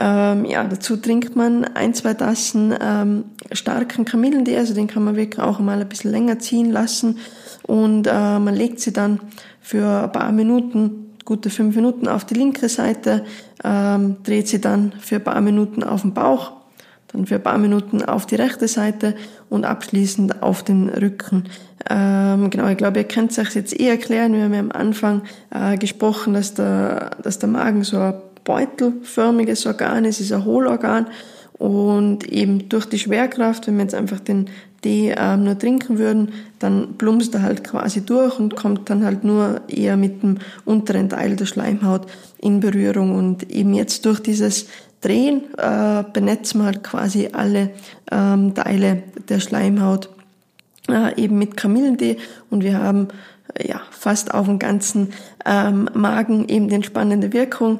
Ähm, 0.02 0.46
ja, 0.46 0.64
dazu 0.64 0.96
trinkt 0.96 1.36
man 1.36 1.66
ein, 1.66 1.94
zwei 1.94 2.14
Tassen 2.14 2.74
ähm, 2.80 3.26
starken 3.52 4.06
Kamillentee, 4.06 4.58
also 4.58 4.74
den 4.74 4.88
kann 4.88 5.04
man 5.04 5.18
wirklich 5.18 5.44
auch 5.44 5.60
mal 5.60 5.82
ein 5.82 5.90
bisschen 5.90 6.12
länger 6.12 6.40
ziehen 6.40 6.72
lassen 6.72 7.18
und 7.64 8.08
äh, 8.08 8.40
man 8.40 8.56
legt 8.56 8.80
sie 8.80 8.94
dann 8.94 9.20
für 9.60 10.04
ein 10.04 10.12
paar 10.14 10.32
Minuten, 10.32 11.18
gute 11.26 11.50
fünf 11.50 11.76
Minuten 11.76 12.08
auf 12.08 12.24
die 12.24 12.36
linke 12.36 12.70
Seite, 12.70 13.26
ähm, 13.62 14.18
dreht 14.24 14.48
sie 14.48 14.62
dann 14.62 14.94
für 15.02 15.18
ein 15.18 15.24
paar 15.24 15.42
Minuten 15.42 15.84
auf 15.84 16.04
den 16.04 16.14
Bauch, 16.14 16.54
dann 17.12 17.26
für 17.26 17.36
ein 17.36 17.44
paar 17.44 17.58
Minuten 17.58 18.02
auf 18.02 18.26
die 18.26 18.36
rechte 18.36 18.70
Seite 18.70 19.16
und 19.50 19.66
abschließend 19.66 20.42
auf 20.42 20.64
den 20.64 20.88
Rücken. 20.88 21.50
Ähm, 21.90 22.50
genau, 22.50 22.68
ich 22.68 22.78
glaube, 22.78 23.00
ihr 23.00 23.08
könnt 23.08 23.32
es 23.32 23.40
euch 23.40 23.54
jetzt 23.54 23.78
eh 23.78 23.90
erklären. 23.90 24.32
Wir 24.34 24.44
haben 24.44 24.54
ja 24.54 24.60
am 24.62 24.72
Anfang 24.72 25.24
äh, 25.50 25.78
gesprochen, 25.78 26.36
dass 26.36 26.54
der, 26.54 27.18
dass 27.22 27.40
der 27.40 27.50
Magen 27.50 27.84
so 27.84 28.00
ein 28.00 28.14
beutelförmiges 28.44 29.66
Organ 29.66 30.06
ist, 30.06 30.20
ist 30.20 30.32
ein 30.32 30.46
Hohlorgan. 30.46 31.08
Und 31.58 32.26
eben 32.30 32.70
durch 32.70 32.86
die 32.86 33.00
Schwerkraft, 33.00 33.68
wenn 33.68 33.76
wir 33.76 33.84
jetzt 33.84 33.96
einfach 33.96 34.22
den 34.22 34.50
Tee 34.82 35.14
ähm, 35.18 35.44
nur 35.44 35.60
trinken 35.60 35.98
würden, 35.98 36.32
dann 36.60 36.96
plumpst 36.98 37.34
er 37.36 37.42
halt 37.42 37.66
quasi 37.66 38.02
durch 38.02 38.40
und 38.40 38.56
kommt 38.56 38.90
dann 38.90 39.04
halt 39.04 39.26
nur 39.26 39.62
eher 39.68 39.98
mit 39.98 40.24
dem 40.24 40.38
unteren 40.64 41.10
Teil 41.10 41.36
der 41.36 41.46
Schleimhaut 41.46 42.08
in 42.38 42.62
Berührung. 42.62 43.14
Und 43.14 43.52
eben 43.52 43.74
jetzt 43.74 44.06
durch 44.06 44.22
dieses 44.22 44.68
drehen, 45.02 45.44
äh, 45.58 46.04
benetzen 46.14 46.62
wir 46.62 46.66
halt 46.66 46.84
quasi 46.84 47.30
alle 47.32 47.72
ähm, 48.12 48.54
Teile 48.54 49.04
der 49.28 49.40
Schleimhaut 49.40 50.10
äh, 50.90 51.22
eben 51.22 51.38
mit 51.38 51.56
Kamillentee 51.56 52.18
und 52.50 52.64
wir 52.64 52.78
haben 52.78 53.10
äh, 53.54 53.70
ja 53.70 53.82
fast 53.92 54.34
auf 54.34 54.46
dem 54.46 54.60
ganzen 54.60 55.14
ähm, 55.46 55.90
Magen 55.94 56.48
eben 56.48 56.68
die 56.70 56.76
entspannende 56.76 57.34
Wirkung. 57.34 57.80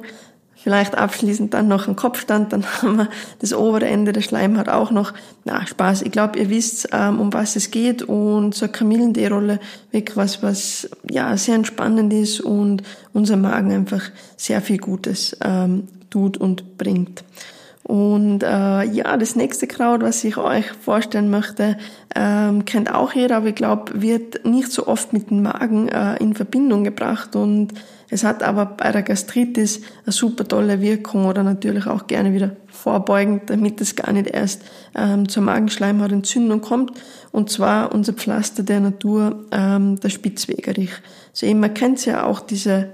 Vielleicht 0.62 0.94
abschließend 0.94 1.54
dann 1.54 1.68
noch 1.68 1.88
ein 1.88 1.96
Kopfstand, 1.96 2.52
dann 2.52 2.64
haben 2.82 2.98
wir 2.98 3.08
das 3.38 3.54
obere 3.54 3.86
Ende 3.86 4.12
der 4.12 4.20
Schleimhaut 4.20 4.68
auch 4.68 4.90
noch. 4.90 5.14
Na, 5.44 5.66
Spaß. 5.66 6.02
Ich 6.02 6.12
glaube, 6.12 6.38
ihr 6.38 6.50
wisst, 6.50 6.88
ähm, 6.92 7.18
um 7.18 7.32
was 7.32 7.56
es 7.56 7.70
geht 7.70 8.02
und 8.02 8.54
so 8.54 8.66
eine 8.66 8.72
Kamillentee-Rolle 8.72 9.58
wirklich 9.90 10.16
was, 10.16 10.42
was 10.42 10.90
ja 11.10 11.34
sehr 11.38 11.54
entspannend 11.54 12.12
ist 12.12 12.40
und 12.40 12.82
unser 13.14 13.36
Magen 13.36 13.72
einfach 13.72 14.02
sehr 14.36 14.60
viel 14.60 14.78
Gutes 14.78 15.36
ähm, 15.42 15.88
tut 16.10 16.36
und 16.36 16.76
bringt. 16.76 17.24
Und 17.90 18.44
äh, 18.44 18.84
ja, 18.84 19.16
das 19.16 19.34
nächste 19.34 19.66
Kraut, 19.66 20.02
was 20.02 20.22
ich 20.22 20.36
euch 20.36 20.66
vorstellen 20.80 21.28
möchte, 21.28 21.76
ähm, 22.14 22.64
kennt 22.64 22.94
auch 22.94 23.12
jeder, 23.14 23.38
aber 23.38 23.48
ich 23.48 23.56
glaube, 23.56 24.00
wird 24.00 24.44
nicht 24.44 24.70
so 24.70 24.86
oft 24.86 25.12
mit 25.12 25.30
dem 25.30 25.42
Magen 25.42 25.88
äh, 25.88 26.14
in 26.18 26.34
Verbindung 26.34 26.84
gebracht 26.84 27.34
und 27.34 27.72
es 28.08 28.22
hat 28.22 28.44
aber 28.44 28.66
bei 28.66 28.92
der 28.92 29.02
Gastritis 29.02 29.80
eine 30.04 30.12
super 30.12 30.46
tolle 30.46 30.80
Wirkung 30.80 31.26
oder 31.26 31.42
natürlich 31.42 31.88
auch 31.88 32.06
gerne 32.06 32.32
wieder 32.32 32.52
vorbeugend, 32.68 33.50
damit 33.50 33.80
es 33.80 33.96
gar 33.96 34.12
nicht 34.12 34.28
erst 34.28 34.62
ähm, 34.94 35.28
zur 35.28 35.42
Magenschleimhautentzündung 35.42 36.60
kommt. 36.60 36.92
Und 37.32 37.50
zwar 37.50 37.92
unser 37.92 38.12
Pflaster 38.12 38.62
der 38.62 38.80
Natur, 38.80 39.46
ähm, 39.50 39.98
der 39.98 40.10
Spitzwegerich. 40.10 40.90
So 41.32 41.46
eben, 41.46 41.58
man 41.58 41.74
kennt 41.74 42.04
ja 42.06 42.24
auch 42.24 42.38
diese 42.38 42.90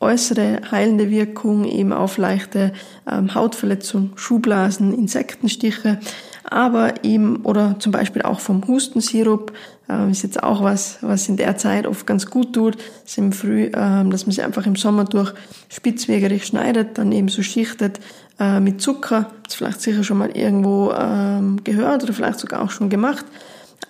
äußere 0.00 0.60
heilende 0.70 1.10
Wirkung 1.10 1.64
eben 1.64 1.92
auf 1.92 2.18
leichte 2.18 2.72
ähm, 3.10 3.34
Hautverletzung, 3.34 4.12
Schublasen, 4.16 4.94
Insektenstiche, 4.94 5.98
aber 6.44 7.04
eben 7.04 7.44
oder 7.44 7.76
zum 7.78 7.92
Beispiel 7.92 8.22
auch 8.22 8.40
vom 8.40 8.66
Hustensirup 8.66 9.52
ähm, 9.88 10.10
ist 10.10 10.22
jetzt 10.22 10.42
auch 10.42 10.62
was, 10.62 10.98
was 11.02 11.28
in 11.28 11.36
der 11.36 11.56
Zeit 11.56 11.86
oft 11.86 12.06
ganz 12.06 12.26
gut 12.26 12.54
tut, 12.54 12.76
ist 13.04 13.18
im 13.18 13.32
Früh, 13.32 13.70
ähm, 13.74 14.10
dass 14.10 14.26
man 14.26 14.32
sie 14.32 14.42
einfach 14.42 14.66
im 14.66 14.76
Sommer 14.76 15.04
durch 15.04 15.32
spitzwegerig 15.68 16.46
schneidet, 16.46 16.96
dann 16.96 17.12
eben 17.12 17.28
so 17.28 17.42
schichtet 17.42 17.98
äh, 18.38 18.60
mit 18.60 18.80
Zucker, 18.80 19.30
das 19.44 19.54
vielleicht 19.54 19.80
sicher 19.80 20.04
schon 20.04 20.18
mal 20.18 20.30
irgendwo 20.30 20.92
ähm, 20.92 21.62
gehört 21.64 22.04
oder 22.04 22.12
vielleicht 22.12 22.38
sogar 22.38 22.62
auch 22.62 22.70
schon 22.70 22.88
gemacht, 22.88 23.26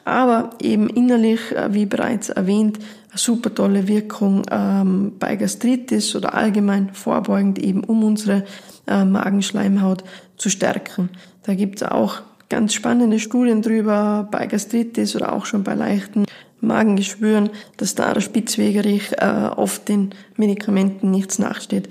aber 0.09 0.50
eben 0.61 0.88
innerlich, 0.88 1.53
äh, 1.53 1.73
wie 1.73 1.87
bereits 1.87 2.29
erwähnt, 2.29 2.79
eine 3.11 3.19
super 3.19 3.55
tolle 3.55 3.88
Wirkung 3.88 4.43
ähm, 4.50 5.12
bei 5.19 5.37
Gastritis 5.37 6.15
oder 6.15 6.35
allgemein 6.35 6.91
vorbeugend 6.93 7.59
eben, 7.59 7.85
um 7.85 8.05
unsere 8.05 8.45
äh, 8.87 9.05
Magenschleimhaut 9.05 10.05
zu 10.37 10.50
stärken. 10.50 11.11
Da 11.45 11.55
gibt 11.55 11.83
es 11.83 11.88
auch 11.88 12.23
ganz 12.49 12.75
spannende 12.75 13.19
Studien 13.19 13.62
drüber 13.62 14.29
bei 14.31 14.47
Gastritis 14.47 15.15
oder 15.17 15.33
auch 15.33 15.47
schon 15.47 15.65
bei 15.65 15.75
leichten 15.75 16.25
Magengeschwüren, 16.61 17.50
dass 17.77 17.95
da 17.95 18.12
der 18.12 18.21
Spitzwegerich 18.21 19.12
äh, 19.19 19.50
oft 19.57 19.88
den 19.88 20.15
Medikamenten 20.37 21.11
nichts 21.11 21.38
nachsteht. 21.38 21.88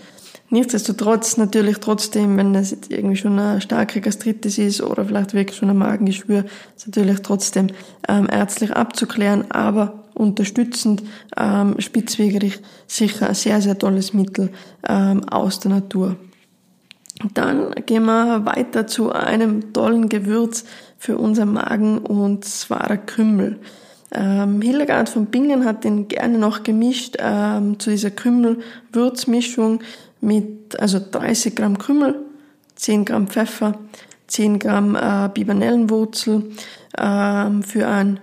Nichtsdestotrotz 0.50 1.36
natürlich 1.36 1.80
trotzdem, 1.80 2.38
wenn 2.38 2.56
es 2.56 2.72
jetzt 2.72 2.90
irgendwie 2.90 3.18
schon 3.18 3.38
eine 3.38 3.60
starke 3.60 4.00
Gastritis 4.00 4.58
ist 4.58 4.82
oder 4.82 5.04
vielleicht 5.04 5.34
wirklich 5.34 5.58
schon 5.58 5.70
ein 5.70 5.78
Magengeschwür, 5.78 6.46
ist 6.76 6.88
natürlich 6.88 7.20
trotzdem 7.22 7.68
ähm, 8.08 8.28
ärztlich 8.32 8.72
abzuklären, 8.72 9.52
aber 9.52 10.06
unterstützend 10.14 11.04
ähm, 11.36 11.76
Spitzwegerich 11.80 12.60
sicher 12.88 13.28
ein 13.28 13.36
sehr, 13.36 13.62
sehr 13.62 13.78
tolles 13.78 14.14
Mittel 14.14 14.52
ähm, 14.88 15.28
aus 15.28 15.60
der 15.60 15.72
Natur. 15.72 16.16
Dann 17.34 17.72
gehen 17.86 18.06
wir 18.06 18.46
weiter 18.46 18.88
zu 18.88 19.12
einem 19.12 19.74
tollen 19.74 20.08
Gewürz 20.08 20.64
für 20.98 21.18
unseren 21.18 21.54
Magen 21.54 21.98
und 22.00 22.46
zwar 22.46 22.88
der 22.88 22.98
Kümmel. 22.98 23.60
Ähm, 24.12 24.62
Hildegard 24.62 25.10
von 25.10 25.26
Bingen 25.26 25.66
hat 25.66 25.84
den 25.84 26.08
gerne 26.08 26.38
noch 26.38 26.64
gemischt 26.64 27.18
ähm, 27.20 27.78
zu 27.80 27.90
dieser 27.90 28.12
Kümmel-Würzmischung 28.12 29.82
mit 30.22 30.80
also 30.80 31.00
30 31.00 31.56
Gramm 31.56 31.78
Kümmel, 31.78 32.16
10 32.76 33.06
Gramm 33.06 33.28
Pfeffer, 33.28 33.78
10 34.28 34.60
Gramm 34.60 34.96
äh, 34.96 35.30
Bibernellenwurzel 35.34 36.52
ähm, 36.98 37.64
für 37.64 37.88
ein 37.88 38.20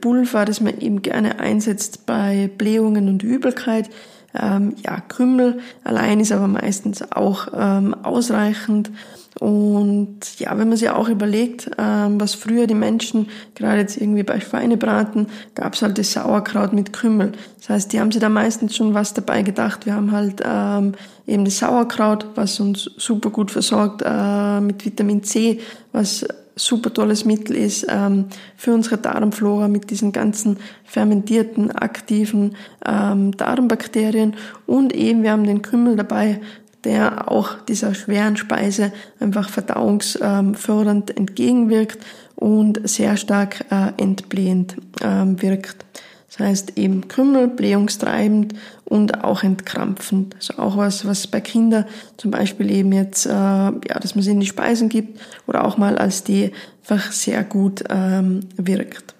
Pulver, 0.00 0.44
das 0.44 0.60
man 0.60 0.78
eben 0.80 1.02
gerne 1.02 1.38
einsetzt 1.38 2.06
bei 2.06 2.50
Blähungen 2.56 3.08
und 3.08 3.22
Übelkeit. 3.22 3.90
Ähm, 4.34 4.74
ja, 4.84 5.00
Krümel 5.00 5.60
allein 5.84 6.20
ist 6.20 6.32
aber 6.32 6.48
meistens 6.48 7.12
auch 7.12 7.48
ähm, 7.54 7.94
ausreichend. 7.94 8.90
Und 9.38 10.18
ja, 10.38 10.56
wenn 10.56 10.68
man 10.68 10.78
sich 10.78 10.88
auch 10.88 11.08
überlegt, 11.08 11.70
ähm, 11.76 12.18
was 12.18 12.34
früher 12.34 12.66
die 12.66 12.74
Menschen, 12.74 13.28
gerade 13.54 13.80
jetzt 13.80 14.00
irgendwie 14.00 14.22
bei 14.22 14.40
Schweinebraten, 14.40 15.26
gab 15.54 15.74
es 15.74 15.82
halt 15.82 15.98
das 15.98 16.12
Sauerkraut 16.12 16.72
mit 16.72 16.94
Krümmel. 16.94 17.32
Das 17.58 17.68
heißt, 17.68 17.92
die 17.92 18.00
haben 18.00 18.10
sich 18.10 18.20
da 18.20 18.30
meistens 18.30 18.74
schon 18.74 18.94
was 18.94 19.12
dabei 19.12 19.42
gedacht. 19.42 19.84
Wir 19.84 19.94
haben 19.94 20.10
halt 20.10 20.42
ähm, 20.42 20.92
eben 21.26 21.44
das 21.44 21.58
Sauerkraut, 21.58 22.26
was 22.34 22.60
uns 22.60 22.90
super 22.96 23.28
gut 23.28 23.50
versorgt 23.50 24.02
äh, 24.04 24.60
mit 24.60 24.84
Vitamin 24.84 25.22
C, 25.22 25.60
was 25.92 26.24
super 26.58 26.92
tolles 26.92 27.26
Mittel 27.26 27.54
ist 27.54 27.86
ähm, 27.90 28.26
für 28.56 28.72
unsere 28.72 28.96
Darmflora 28.96 29.68
mit 29.68 29.90
diesen 29.90 30.10
ganzen 30.12 30.56
fermentierten, 30.84 31.70
aktiven 31.70 32.56
ähm, 32.86 33.36
Darmbakterien. 33.36 34.34
Und 34.64 34.94
eben, 34.94 35.22
wir 35.22 35.32
haben 35.32 35.44
den 35.44 35.60
Kümmel 35.60 35.96
dabei, 35.96 36.40
der 36.86 37.30
auch 37.30 37.60
dieser 37.68 37.94
schweren 37.94 38.36
Speise 38.36 38.92
einfach 39.18 39.50
verdauungsfördernd 39.50 41.16
entgegenwirkt 41.16 41.98
und 42.36 42.88
sehr 42.88 43.16
stark 43.16 43.64
äh, 43.70 44.00
entblähend 44.00 44.76
ähm, 45.02 45.42
wirkt. 45.42 45.84
Das 46.28 46.46
heißt 46.46 46.78
eben 46.78 47.08
Krümmel, 47.08 47.48
blähungstreibend 47.48 48.54
und 48.84 49.24
auch 49.24 49.42
entkrampfend. 49.42 50.36
Also 50.36 50.58
auch 50.58 50.76
was, 50.76 51.06
was 51.06 51.26
bei 51.26 51.40
Kindern 51.40 51.86
zum 52.18 52.30
Beispiel 52.30 52.70
eben 52.70 52.92
jetzt, 52.92 53.26
äh, 53.26 53.30
ja, 53.30 53.98
dass 54.00 54.14
man 54.14 54.22
sie 54.22 54.30
in 54.30 54.40
die 54.40 54.46
Speisen 54.46 54.88
gibt 54.88 55.20
oder 55.48 55.64
auch 55.64 55.78
mal 55.78 55.98
als 55.98 56.22
die 56.22 56.52
einfach 56.82 57.10
sehr 57.10 57.42
gut 57.42 57.82
ähm, 57.90 58.40
wirkt. 58.56 59.16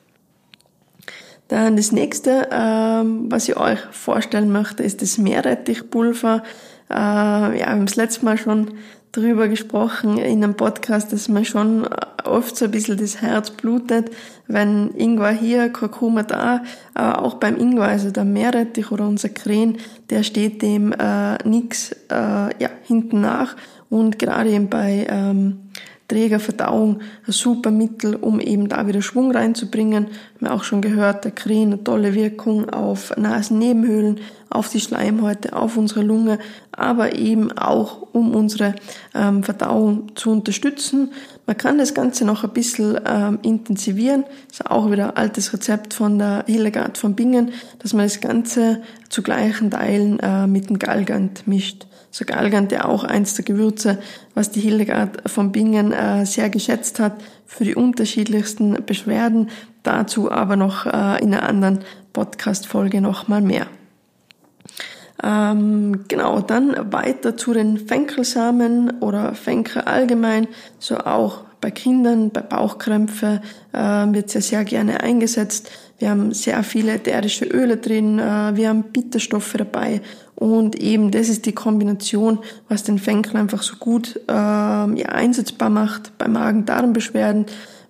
Dann 1.49 1.77
das 1.77 1.91
nächste, 1.93 2.49
ähm, 2.53 3.27
was 3.31 3.49
ich 3.49 3.57
euch 3.57 3.79
vorstellen 3.93 4.51
möchte, 4.51 4.83
ist 4.83 5.01
das 5.03 5.17
Meerrettichpulver. 5.19 6.43
Äh, 6.91 6.95
ja, 6.95 7.53
wir 7.53 7.67
haben 7.67 7.87
das 7.87 7.97
letzte 7.97 8.25
Mal 8.25 8.39
schon 8.39 8.73
drüber 9.13 9.49
gesprochen 9.49 10.19
in 10.19 10.45
einem 10.45 10.55
Podcast, 10.55 11.13
dass 11.13 11.29
man 11.29 11.45
schon 11.45 11.89
oft 12.25 12.57
so 12.57 12.67
ein 12.67 12.71
bisschen 12.71 12.99
das 12.99 13.23
Herz 13.23 13.51
blutet, 13.51 14.11
wenn 14.47 14.91
Ingwer 14.95 15.31
hier, 15.31 15.71
Kurkuma 15.71 16.23
da, 16.23 16.63
aber 16.95 17.23
auch 17.23 17.35
beim 17.35 17.57
Ingwer, 17.57 17.85
also 17.85 18.11
der 18.11 18.25
Meerrettich 18.25 18.91
oder 18.91 19.07
unser 19.07 19.31
Krähen, 19.31 19.79
der 20.11 20.23
steht 20.23 20.61
dem 20.63 20.93
äh, 20.93 21.39
nix 21.49 21.93
äh, 22.11 22.15
ja, 22.59 22.71
hinten 22.83 23.21
nach. 23.21 23.57
Und 23.89 24.19
gerade 24.19 24.51
eben 24.51 24.69
bei 24.69 25.07
ähm, 25.09 25.66
Trägerverdauung 26.09 27.01
ein 27.27 27.33
super 27.33 27.71
Mittel, 27.71 28.15
um 28.15 28.39
eben 28.39 28.69
da 28.69 28.87
wieder 28.87 29.03
Schwung 29.03 29.33
reinzubringen. 29.33 30.09
Wir 30.39 30.49
haben 30.49 30.59
auch 30.59 30.65
schon 30.65 30.81
gehört, 30.81 31.25
der 31.25 31.33
Krähen 31.33 31.73
eine 31.73 31.85
tolle 31.85 32.15
Wirkung 32.15 32.71
auf 32.71 33.17
Nasennebenhöhlen, 33.17 34.21
auf 34.49 34.69
die 34.69 34.81
Schleimhäute, 34.81 35.55
auf 35.57 35.77
unsere 35.77 36.03
Lunge, 36.03 36.39
aber 36.71 37.17
eben 37.17 37.51
auch, 37.53 38.07
um 38.13 38.35
unsere 38.35 38.75
ähm, 39.15 39.43
Verdauung 39.43 40.15
zu 40.15 40.31
unterstützen. 40.31 41.13
Man 41.47 41.57
kann 41.57 41.79
das 41.79 41.95
Ganze 41.95 42.25
noch 42.25 42.45
ein 42.45 42.51
bisschen 42.51 42.99
ähm, 43.05 43.39
intensivieren. 43.43 44.25
Das 44.49 44.61
ist 44.61 44.71
auch 44.71 44.91
wieder 44.91 45.11
ein 45.11 45.17
altes 45.17 45.53
Rezept 45.53 45.95
von 45.95 46.19
der 46.19 46.45
Hildegard 46.47 46.99
von 46.99 47.15
Bingen, 47.17 47.51
dass 47.81 47.93
man 47.93 48.05
das 48.05 48.21
Ganze 48.21 48.83
zu 49.09 49.23
gleichen 49.23 49.71
Teilen 49.71 50.21
äh, 50.21 50.47
mit 50.47 50.69
dem 50.71 50.79
Galgant 50.79 51.49
mischt. 51.49 51.87
So 52.17 52.25
Galgant, 52.25 52.71
der 52.71 52.89
auch 52.89 53.05
eins 53.05 53.35
der 53.35 53.45
Gewürze, 53.45 53.99
was 54.33 54.51
die 54.51 54.61
Hildegard 54.61 55.29
von 55.29 55.53
Bingen 55.53 55.93
äh, 55.93 56.25
sehr 56.25 56.49
geschätzt 56.49 56.99
hat 56.99 57.13
für 57.45 57.65
die 57.65 57.75
unterschiedlichsten 57.75 58.87
Beschwerden. 58.87 59.51
Dazu 59.83 60.33
aber 60.33 60.57
noch 60.57 60.87
äh, 60.87 61.23
in 61.23 61.35
einer 61.35 61.47
anderen 61.47 61.81
Podcast-Folge 62.15 63.03
nochmal 63.03 63.43
mehr. 63.43 63.67
Ähm, 65.23 66.07
genau, 66.09 66.41
dann 66.41 66.91
weiter 66.91 67.37
zu 67.37 67.53
den 67.53 67.77
Fenkelsamen 67.77 68.99
oder 69.01 69.35
Fenkel 69.35 69.83
allgemein, 69.83 70.49
so 70.79 70.97
auch 70.97 71.45
bei 71.61 71.71
Kindern, 71.71 72.31
bei 72.31 72.41
Bauchkrämpfe 72.41 73.43
äh, 73.73 73.79
wird 73.79 74.31
sehr, 74.31 74.41
sehr 74.41 74.65
gerne 74.65 75.03
eingesetzt. 75.03 75.71
Wir 75.99 76.11
haben 76.11 76.33
sehr 76.33 76.63
viele 76.63 76.95
ätherische 76.95 77.45
Öle 77.45 77.77
drin, 77.77 78.19
äh, 78.19 78.57
wir 78.57 78.71
haben 78.71 78.85
Bitterstoffe 78.85 79.55
dabei 79.59 80.01
und 80.37 80.77
eben 80.77 81.11
das 81.11 81.29
ist 81.29 81.47
die 81.47 81.55
Kombination, 81.55 82.39
was 82.69 82.85
den 82.85 82.99
Fenkel 82.99 83.37
einfach 83.37 83.63
so 83.63 83.77
gut 83.77 84.21
äh, 84.29 84.33
ja, 84.33 85.07
einsetzbar 85.09 85.71
macht 85.71 86.17
bei 86.19 86.29
Magen-Darm-Beschwerden, 86.29 87.47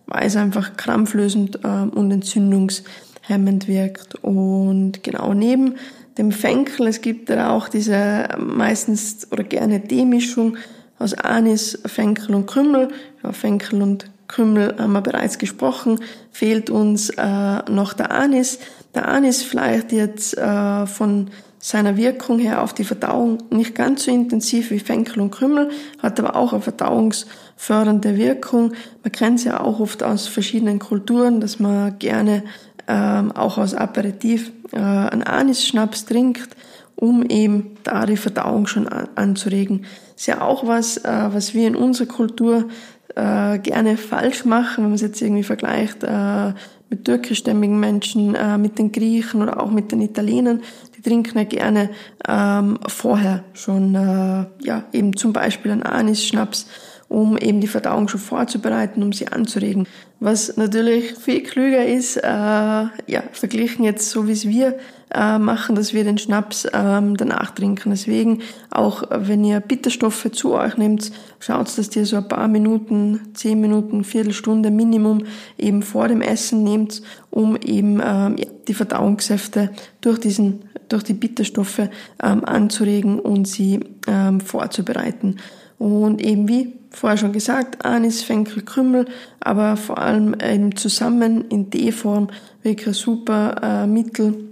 weil 0.06 0.26
es 0.26 0.36
einfach 0.36 0.76
krampflösend 0.76 1.60
äh, 1.64 1.68
und 1.68 2.12
entzündungshemmend 2.12 3.66
wirkt. 3.66 4.14
Und 4.22 5.02
genau 5.02 5.34
neben 5.34 5.74
dem 6.18 6.30
Fenkel, 6.30 6.86
es 6.86 7.00
gibt 7.00 7.30
da 7.30 7.50
auch 7.50 7.68
diese 7.68 8.28
meistens 8.38 9.26
oder 9.32 9.42
gerne 9.42 9.80
D-Mischung, 9.80 10.56
aus 10.98 11.14
Anis, 11.14 11.78
Fenkel 11.84 12.34
und 12.34 12.46
Krümmel. 12.46 12.88
Ja, 13.22 13.32
Fenkel 13.32 13.82
und 13.82 14.10
Krümmel 14.28 14.74
haben 14.78 14.92
wir 14.92 15.02
bereits 15.02 15.38
gesprochen. 15.38 16.00
Fehlt 16.30 16.70
uns 16.70 17.10
äh, 17.10 17.70
noch 17.70 17.92
der 17.92 18.12
Anis. 18.12 18.58
Der 18.94 19.08
Anis 19.08 19.42
vielleicht 19.42 19.92
jetzt 19.92 20.38
äh, 20.38 20.86
von 20.86 21.30
seiner 21.58 21.96
Wirkung 21.96 22.38
her 22.38 22.62
auf 22.62 22.74
die 22.74 22.84
Verdauung 22.84 23.38
nicht 23.50 23.74
ganz 23.74 24.04
so 24.04 24.10
intensiv 24.10 24.70
wie 24.70 24.78
Fenkel 24.78 25.20
und 25.20 25.30
Krümmel, 25.30 25.70
hat 26.02 26.20
aber 26.20 26.36
auch 26.36 26.52
eine 26.52 26.62
verdauungsfördernde 26.62 28.16
Wirkung. 28.16 28.72
Man 29.02 29.12
kennt 29.12 29.38
es 29.38 29.44
ja 29.44 29.60
auch 29.60 29.80
oft 29.80 30.02
aus 30.02 30.26
verschiedenen 30.26 30.78
Kulturen, 30.78 31.40
dass 31.40 31.58
man 31.58 31.98
gerne 31.98 32.44
ähm, 32.88 33.32
auch 33.32 33.58
aus 33.58 33.74
Aperitif 33.74 34.52
äh, 34.72 34.78
einen 34.78 35.22
Anis-Schnaps 35.22 36.06
trinkt, 36.06 36.56
um 36.94 37.24
eben 37.24 37.76
da 37.82 38.06
die 38.06 38.16
Verdauung 38.16 38.66
schon 38.66 38.88
an, 38.88 39.08
anzuregen. 39.14 39.86
Ist 40.16 40.26
ja 40.26 40.40
auch 40.40 40.66
was, 40.66 40.98
äh, 40.98 41.28
was 41.32 41.54
wir 41.54 41.66
in 41.66 41.76
unserer 41.76 42.06
Kultur 42.06 42.68
äh, 43.16 43.58
gerne 43.58 43.96
falsch 43.96 44.44
machen, 44.44 44.84
wenn 44.84 44.90
man 44.90 44.94
es 44.94 45.00
jetzt 45.00 45.20
irgendwie 45.20 45.42
vergleicht 45.42 46.04
äh, 46.04 46.52
mit 46.88 47.04
türkischstämmigen 47.04 47.80
Menschen, 47.80 48.34
äh, 48.34 48.58
mit 48.58 48.78
den 48.78 48.92
Griechen 48.92 49.42
oder 49.42 49.60
auch 49.60 49.70
mit 49.70 49.90
den 49.90 50.00
Italienern, 50.00 50.62
trinken 51.06 51.48
gerne 51.48 51.90
ähm, 52.28 52.78
vorher 52.88 53.44
schon, 53.54 53.94
äh, 53.94 54.46
ja, 54.66 54.84
eben 54.92 55.16
zum 55.16 55.32
Beispiel 55.32 55.70
einen 55.70 55.84
Anis-Schnaps, 55.84 56.66
um 57.08 57.38
eben 57.38 57.60
die 57.60 57.68
Verdauung 57.68 58.08
schon 58.08 58.20
vorzubereiten, 58.20 59.02
um 59.02 59.12
sie 59.12 59.28
anzuregen. 59.28 59.86
Was 60.18 60.56
natürlich 60.56 61.14
viel 61.14 61.42
klüger 61.42 61.84
ist, 61.86 62.16
äh, 62.16 62.22
ja, 62.26 63.22
verglichen 63.32 63.84
jetzt 63.84 64.10
so 64.10 64.26
wie 64.26 64.32
es 64.32 64.48
wir 64.48 64.76
äh, 65.14 65.38
machen, 65.38 65.76
dass 65.76 65.94
wir 65.94 66.04
den 66.04 66.18
Schnaps 66.18 66.66
ähm, 66.72 67.16
danach 67.16 67.52
trinken. 67.52 67.90
Deswegen 67.90 68.40
auch, 68.70 69.04
wenn 69.10 69.44
ihr 69.44 69.60
Bitterstoffe 69.60 70.30
zu 70.32 70.54
euch 70.54 70.76
nehmt, 70.78 71.12
schaut, 71.38 71.76
dass 71.78 71.94
ihr 71.94 72.06
so 72.06 72.16
ein 72.16 72.28
paar 72.28 72.48
Minuten, 72.48 73.20
zehn 73.34 73.60
Minuten, 73.60 74.02
Viertelstunde 74.02 74.70
Minimum 74.70 75.24
eben 75.58 75.82
vor 75.82 76.08
dem 76.08 76.22
Essen 76.22 76.64
nehmt, 76.64 77.02
um 77.30 77.56
eben 77.56 78.00
ähm, 78.04 78.36
ja, 78.38 78.46
die 78.66 78.74
Verdauungssäfte 78.74 79.70
durch 80.00 80.18
diesen 80.18 80.62
durch 80.88 81.02
die 81.02 81.14
Bitterstoffe 81.14 81.88
ähm, 82.22 82.44
anzuregen 82.44 83.18
und 83.18 83.48
sie 83.48 83.80
ähm, 84.06 84.40
vorzubereiten. 84.40 85.36
Und 85.78 86.22
eben 86.22 86.48
wie 86.48 86.72
vorher 86.90 87.18
schon 87.18 87.32
gesagt, 87.32 87.84
Anis, 87.84 88.22
Fenkel, 88.22 88.62
Krümmel, 88.62 89.06
aber 89.40 89.76
vor 89.76 89.98
allem 89.98 90.34
eben 90.42 90.74
zusammen 90.76 91.44
in 91.48 91.70
D-Form 91.70 92.28
wirklich 92.62 92.88
ein 92.88 92.94
super 92.94 93.56
äh, 93.62 93.86
Mittel 93.86 94.46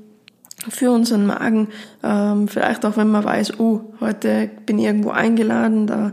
für 0.68 0.90
unseren 0.90 1.26
Magen. 1.26 1.68
Ähm, 2.02 2.48
vielleicht 2.48 2.84
auch, 2.84 2.96
wenn 2.96 3.10
man 3.10 3.24
weiß, 3.24 3.58
oh, 3.58 3.80
heute 4.00 4.50
bin 4.66 4.78
ich 4.78 4.86
irgendwo 4.86 5.10
eingeladen, 5.10 5.86
da 5.86 6.12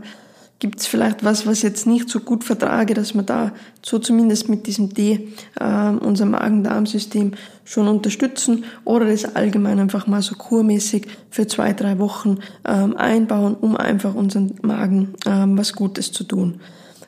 gibt 0.62 0.78
es 0.78 0.86
vielleicht 0.86 1.24
was, 1.24 1.44
was 1.44 1.62
jetzt 1.62 1.88
nicht 1.88 2.08
so 2.08 2.20
gut 2.20 2.44
vertrage, 2.44 2.94
dass 2.94 3.14
man 3.14 3.26
da 3.26 3.50
so 3.84 3.98
zumindest 3.98 4.48
mit 4.48 4.68
diesem 4.68 4.94
Tee 4.94 5.32
äh, 5.58 5.88
unser 5.88 6.24
Magen-Darm-System 6.24 7.32
schon 7.64 7.88
unterstützen 7.88 8.64
oder 8.84 9.06
das 9.06 9.34
allgemein 9.34 9.80
einfach 9.80 10.06
mal 10.06 10.22
so 10.22 10.36
kurmäßig 10.36 11.08
für 11.30 11.48
zwei, 11.48 11.72
drei 11.72 11.98
Wochen 11.98 12.38
ähm, 12.64 12.96
einbauen, 12.96 13.56
um 13.60 13.76
einfach 13.76 14.14
unseren 14.14 14.54
Magen 14.62 15.14
ähm, 15.26 15.58
was 15.58 15.72
Gutes 15.72 16.12
zu 16.12 16.22
tun. 16.22 16.60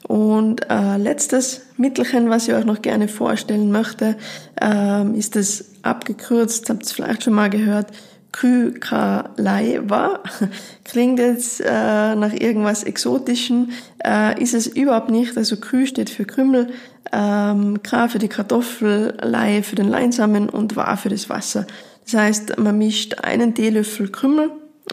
Und 0.09 0.69
äh, 0.69 0.97
letztes 0.97 1.61
Mittelchen, 1.77 2.31
was 2.31 2.49
ich 2.49 2.55
euch 2.55 2.65
noch 2.65 2.83
gerne 2.83 3.07
vorstellen 3.07 3.71
möchte, 3.71 4.17
ähm, 4.61 5.15
ist 5.15 5.37
das 5.37 5.67
abgekürzt, 5.83 6.69
habt 6.71 6.83
ihr 6.83 6.93
vielleicht 6.93 7.23
schon 7.23 7.35
mal 7.35 7.51
gehört, 7.51 7.93
Kykalaiwa. 8.35 10.21
Klingt 10.85 11.19
jetzt 11.21 11.61
äh, 11.61 12.15
nach 12.17 12.33
irgendwas 12.33 12.83
Exotischen, 12.83 13.73
äh, 14.05 14.41
ist 14.43 14.55
es 14.55 14.67
überhaupt 14.67 15.11
nicht. 15.11 15.37
Also 15.37 15.57
Kü 15.57 15.87
steht 15.87 16.11
für 16.11 16.25
Krümmel, 16.25 16.71
ähm, 17.13 17.83
K 17.83 18.09
für 18.09 18.19
die 18.19 18.29
Kartoffel, 18.29 19.17
Lai 19.23 19.63
für 19.63 19.77
den 19.77 19.89
Leinsamen 19.89 20.49
und 20.49 20.75
Wa 20.75 20.97
für 20.97 21.11
das 21.11 21.31
Wasser. 21.31 21.67
Das 22.05 22.15
heißt, 22.15 22.59
man 22.59 22.77
mischt 22.77 23.21
einen 23.23 23.55
Teelöffel 23.55 24.09
Krümmel, 24.09 24.51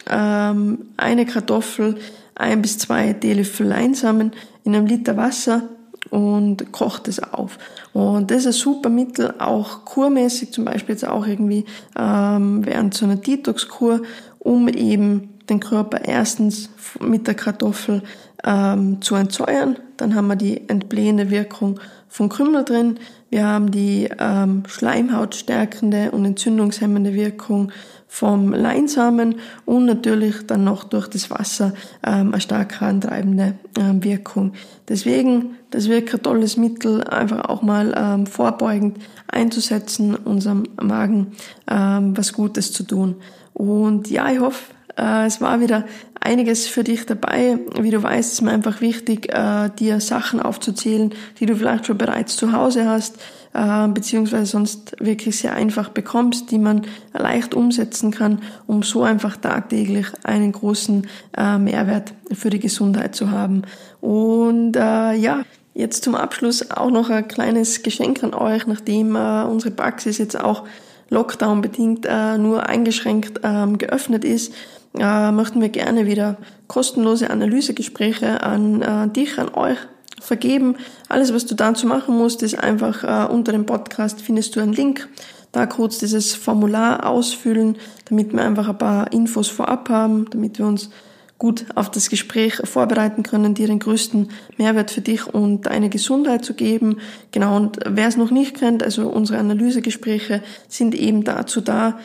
ähm, 0.08 0.86
eine 0.96 1.26
Kartoffel, 1.26 1.96
ein 2.36 2.62
bis 2.62 2.78
zwei 2.78 3.12
Teelöffel 3.12 3.66
Leinsamen 3.66 4.32
in 4.64 4.76
einem 4.76 4.86
Liter 4.86 5.16
Wasser 5.16 5.68
und 6.10 6.72
kocht 6.72 7.08
es 7.08 7.22
auf. 7.22 7.58
Und 7.92 8.30
das 8.30 8.40
ist 8.40 8.46
ein 8.46 8.52
super 8.52 8.88
Mittel, 8.88 9.34
auch 9.38 9.84
kurmäßig, 9.84 10.52
zum 10.52 10.64
Beispiel 10.64 10.94
jetzt 10.94 11.06
auch 11.06 11.26
irgendwie 11.26 11.64
ähm, 11.98 12.64
während 12.64 12.94
so 12.94 13.04
einer 13.04 13.16
Detox-Kur, 13.16 14.02
um 14.38 14.68
eben 14.68 15.30
den 15.48 15.60
Körper 15.60 16.04
erstens 16.04 16.70
mit 17.00 17.26
der 17.26 17.34
Kartoffel 17.34 18.02
ähm, 18.44 19.00
zu 19.00 19.14
entsäuern. 19.14 19.76
Dann 19.96 20.14
haben 20.14 20.28
wir 20.28 20.36
die 20.36 20.68
entblähende 20.68 21.30
Wirkung 21.30 21.78
von 22.08 22.28
Krümel 22.28 22.64
drin. 22.64 22.98
Wir 23.30 23.46
haben 23.46 23.70
die 23.70 24.08
ähm, 24.18 24.64
schleimhautstärkende 24.66 26.10
und 26.10 26.24
entzündungshemmende 26.24 27.14
Wirkung 27.14 27.72
vom 28.06 28.52
Leinsamen 28.52 29.36
und 29.64 29.86
natürlich 29.86 30.46
dann 30.46 30.64
noch 30.64 30.84
durch 30.84 31.08
das 31.08 31.30
Wasser 31.30 31.72
ähm, 32.04 32.32
eine 32.32 32.40
stark 32.42 32.82
antreibende 32.82 33.54
ähm, 33.78 34.04
Wirkung. 34.04 34.52
Deswegen, 34.86 35.54
das 35.70 35.88
wird 35.88 36.12
ein 36.12 36.22
tolles 36.22 36.58
Mittel, 36.58 37.02
einfach 37.04 37.48
auch 37.48 37.62
mal 37.62 37.94
ähm, 37.96 38.26
vorbeugend 38.26 38.98
einzusetzen, 39.28 40.14
unserem 40.14 40.64
Magen 40.78 41.28
ähm, 41.70 42.14
was 42.14 42.34
Gutes 42.34 42.72
zu 42.72 42.82
tun. 42.82 43.16
Und 43.54 44.10
ja, 44.10 44.30
ich 44.30 44.40
hoffe, 44.40 44.74
es 44.96 45.40
war 45.40 45.60
wieder 45.60 45.84
einiges 46.22 46.66
für 46.66 46.84
dich 46.84 47.06
dabei. 47.06 47.58
Wie 47.78 47.90
du 47.90 48.02
weißt, 48.02 48.32
ist 48.32 48.42
mir 48.42 48.52
einfach 48.52 48.80
wichtig, 48.80 49.32
äh, 49.32 49.70
dir 49.78 50.00
Sachen 50.00 50.40
aufzuzählen, 50.40 51.12
die 51.40 51.46
du 51.46 51.56
vielleicht 51.56 51.86
schon 51.86 51.98
bereits 51.98 52.36
zu 52.36 52.52
Hause 52.52 52.88
hast, 52.88 53.16
äh, 53.54 53.88
beziehungsweise 53.88 54.46
sonst 54.46 54.96
wirklich 55.00 55.38
sehr 55.38 55.54
einfach 55.54 55.88
bekommst, 55.88 56.50
die 56.50 56.58
man 56.58 56.82
leicht 57.12 57.54
umsetzen 57.54 58.12
kann, 58.12 58.40
um 58.66 58.82
so 58.82 59.02
einfach 59.02 59.36
tagtäglich 59.36 60.06
einen 60.24 60.52
großen 60.52 61.06
Mehrwert 61.36 62.14
für 62.32 62.50
die 62.50 62.60
Gesundheit 62.60 63.14
zu 63.14 63.30
haben. 63.30 63.62
Und 64.00 64.74
ja, 64.74 65.42
jetzt 65.74 66.04
zum 66.04 66.14
Abschluss 66.14 66.70
auch 66.70 66.90
noch 66.90 67.10
ein 67.10 67.26
kleines 67.26 67.82
Geschenk 67.82 68.22
an 68.22 68.34
euch, 68.34 68.66
nachdem 68.66 69.16
unsere 69.16 69.70
Praxis 69.70 70.18
jetzt 70.18 70.38
auch 70.38 70.64
Lockdown 71.10 71.60
bedingt 71.60 72.06
nur 72.38 72.66
eingeschränkt 72.68 73.40
ähm, 73.42 73.78
geöffnet 73.78 74.24
ist 74.24 74.52
äh, 74.98 75.32
möchten 75.32 75.60
wir 75.60 75.68
gerne 75.68 76.06
wieder 76.06 76.36
kostenlose 76.66 77.30
Analysegespräche 77.30 78.42
an 78.42 78.82
äh, 78.82 79.08
dich, 79.08 79.38
an 79.38 79.54
euch 79.54 79.78
vergeben. 80.20 80.76
Alles, 81.08 81.32
was 81.34 81.46
du 81.46 81.54
dazu 81.54 81.86
machen 81.86 82.16
musst, 82.16 82.42
ist 82.42 82.58
einfach 82.58 83.04
äh, 83.04 83.32
unter 83.32 83.52
dem 83.52 83.66
Podcast 83.66 84.20
findest 84.20 84.56
du 84.56 84.60
einen 84.60 84.72
Link. 84.72 85.08
Da 85.50 85.66
kurz 85.66 85.98
dieses 85.98 86.34
Formular 86.34 87.06
ausfüllen, 87.06 87.76
damit 88.06 88.32
wir 88.32 88.42
einfach 88.42 88.68
ein 88.68 88.78
paar 88.78 89.12
Infos 89.12 89.48
vorab 89.48 89.90
haben, 89.90 90.26
damit 90.30 90.58
wir 90.58 90.66
uns 90.66 90.90
gut 91.36 91.66
auf 91.74 91.90
das 91.90 92.08
Gespräch 92.08 92.54
vorbereiten 92.64 93.24
können, 93.24 93.54
dir 93.54 93.66
den 93.66 93.80
größten 93.80 94.28
Mehrwert 94.58 94.92
für 94.92 95.00
dich 95.00 95.26
und 95.26 95.66
deine 95.66 95.90
Gesundheit 95.90 96.44
zu 96.44 96.54
geben. 96.54 96.98
Genau, 97.32 97.56
und 97.56 97.80
wer 97.84 98.06
es 98.06 98.16
noch 98.16 98.30
nicht 98.30 98.58
kennt, 98.58 98.82
also 98.82 99.08
unsere 99.08 99.40
Analysegespräche 99.40 100.40
sind 100.68 100.94
eben 100.94 101.24
dazu 101.24 101.60
da, 101.60 101.98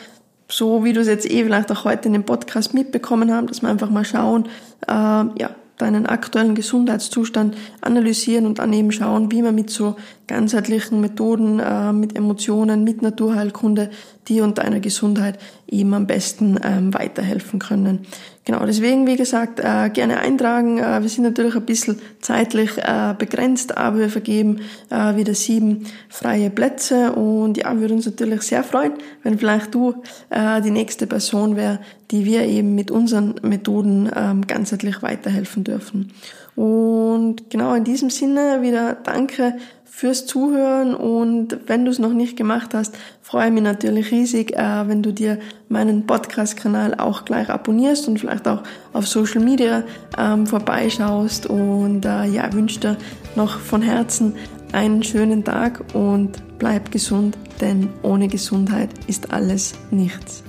so 0.49 0.83
wie 0.83 0.93
du 0.93 1.01
es 1.01 1.07
jetzt 1.07 1.29
eh 1.29 1.43
vielleicht 1.43 1.71
auch 1.71 1.83
heute 1.85 2.07
in 2.07 2.13
dem 2.13 2.23
Podcast 2.23 2.73
mitbekommen 2.73 3.31
haben, 3.33 3.47
dass 3.47 3.61
wir 3.61 3.69
einfach 3.69 3.89
mal 3.89 4.05
schauen, 4.05 4.47
äh, 4.87 4.91
ja, 4.91 5.49
deinen 5.77 6.07
aktuellen 6.07 6.55
Gesundheitszustand 6.55 7.55
analysieren 7.81 8.45
und 8.47 8.59
dann 8.59 8.73
eben 8.73 8.91
schauen, 8.91 9.31
wie 9.31 9.43
man 9.43 9.53
mit 9.53 9.69
so 9.69 9.95
ganzheitlichen 10.25 11.01
Methoden, 11.01 11.59
äh, 11.59 11.93
mit 11.93 12.15
Emotionen, 12.15 12.83
mit 12.83 13.01
Naturheilkunde 13.01 13.91
dir 14.27 14.43
und 14.43 14.57
deiner 14.57 14.79
Gesundheit 14.79 15.37
eben 15.67 15.93
am 15.93 16.07
besten 16.07 16.59
ähm, 16.63 16.93
weiterhelfen 16.93 17.59
können. 17.59 18.07
Genau, 18.47 18.65
deswegen, 18.65 19.05
wie 19.07 19.17
gesagt, 19.17 19.59
äh, 19.59 19.89
gerne 19.89 20.19
eintragen. 20.19 20.77
Äh, 20.77 21.01
wir 21.01 21.09
sind 21.09 21.25
natürlich 21.25 21.55
ein 21.57 21.65
bisschen 21.65 21.99
zeitlich 22.21 22.77
äh, 22.77 23.13
begrenzt, 23.17 23.77
aber 23.77 23.99
wir 23.99 24.09
vergeben 24.09 24.61
äh, 24.89 25.17
wieder 25.17 25.33
sieben 25.33 25.85
freie 26.07 26.49
Plätze 26.49 27.11
und 27.11 27.57
ja, 27.57 27.77
würde 27.77 27.95
uns 27.95 28.05
natürlich 28.05 28.43
sehr 28.43 28.63
freuen, 28.63 28.93
wenn 29.23 29.37
vielleicht 29.37 29.75
du 29.75 29.95
äh, 30.29 30.61
die 30.61 30.71
nächste 30.71 31.07
Person 31.07 31.57
wäre, 31.57 31.81
die 32.09 32.23
wir 32.23 32.45
eben 32.45 32.73
mit 32.73 32.89
unseren 32.89 33.35
Methoden 33.41 34.09
ähm, 34.15 34.47
ganzheitlich 34.47 35.03
weiterhelfen 35.03 35.65
dürfen. 35.65 36.13
Und 36.55 37.49
genau 37.49 37.73
in 37.73 37.83
diesem 37.83 38.09
Sinne 38.09 38.61
wieder 38.61 38.95
danke 39.03 39.55
fürs 39.89 40.25
Zuhören 40.25 40.93
und 40.93 41.57
wenn 41.67 41.85
du 41.85 41.91
es 41.91 41.99
noch 41.99 42.13
nicht 42.13 42.37
gemacht 42.37 42.73
hast, 42.73 42.95
freue 43.21 43.51
mich 43.51 43.63
natürlich 43.63 44.11
riesig, 44.11 44.55
äh, 44.55 44.87
wenn 44.87 45.01
du 45.01 45.11
dir 45.11 45.39
meinen 45.69 46.05
Podcast-Kanal 46.05 46.95
auch 46.95 47.25
gleich 47.25 47.49
abonnierst 47.49 48.07
und 48.07 48.19
vielleicht 48.19 48.47
auch 48.47 48.63
auf 48.93 49.07
Social 49.07 49.41
Media 49.41 49.83
ähm, 50.17 50.45
vorbeischaust 50.45 51.47
und 51.47 52.05
äh, 52.05 52.25
ja, 52.25 52.51
wünsche 52.53 52.79
dir 52.79 52.97
noch 53.35 53.59
von 53.59 53.81
Herzen 53.81 54.35
einen 54.71 55.03
schönen 55.03 55.43
Tag 55.43 55.83
und 55.93 56.43
bleib 56.59 56.91
gesund, 56.91 57.37
denn 57.61 57.89
ohne 58.03 58.27
Gesundheit 58.27 58.89
ist 59.07 59.31
alles 59.31 59.73
nichts. 59.91 60.43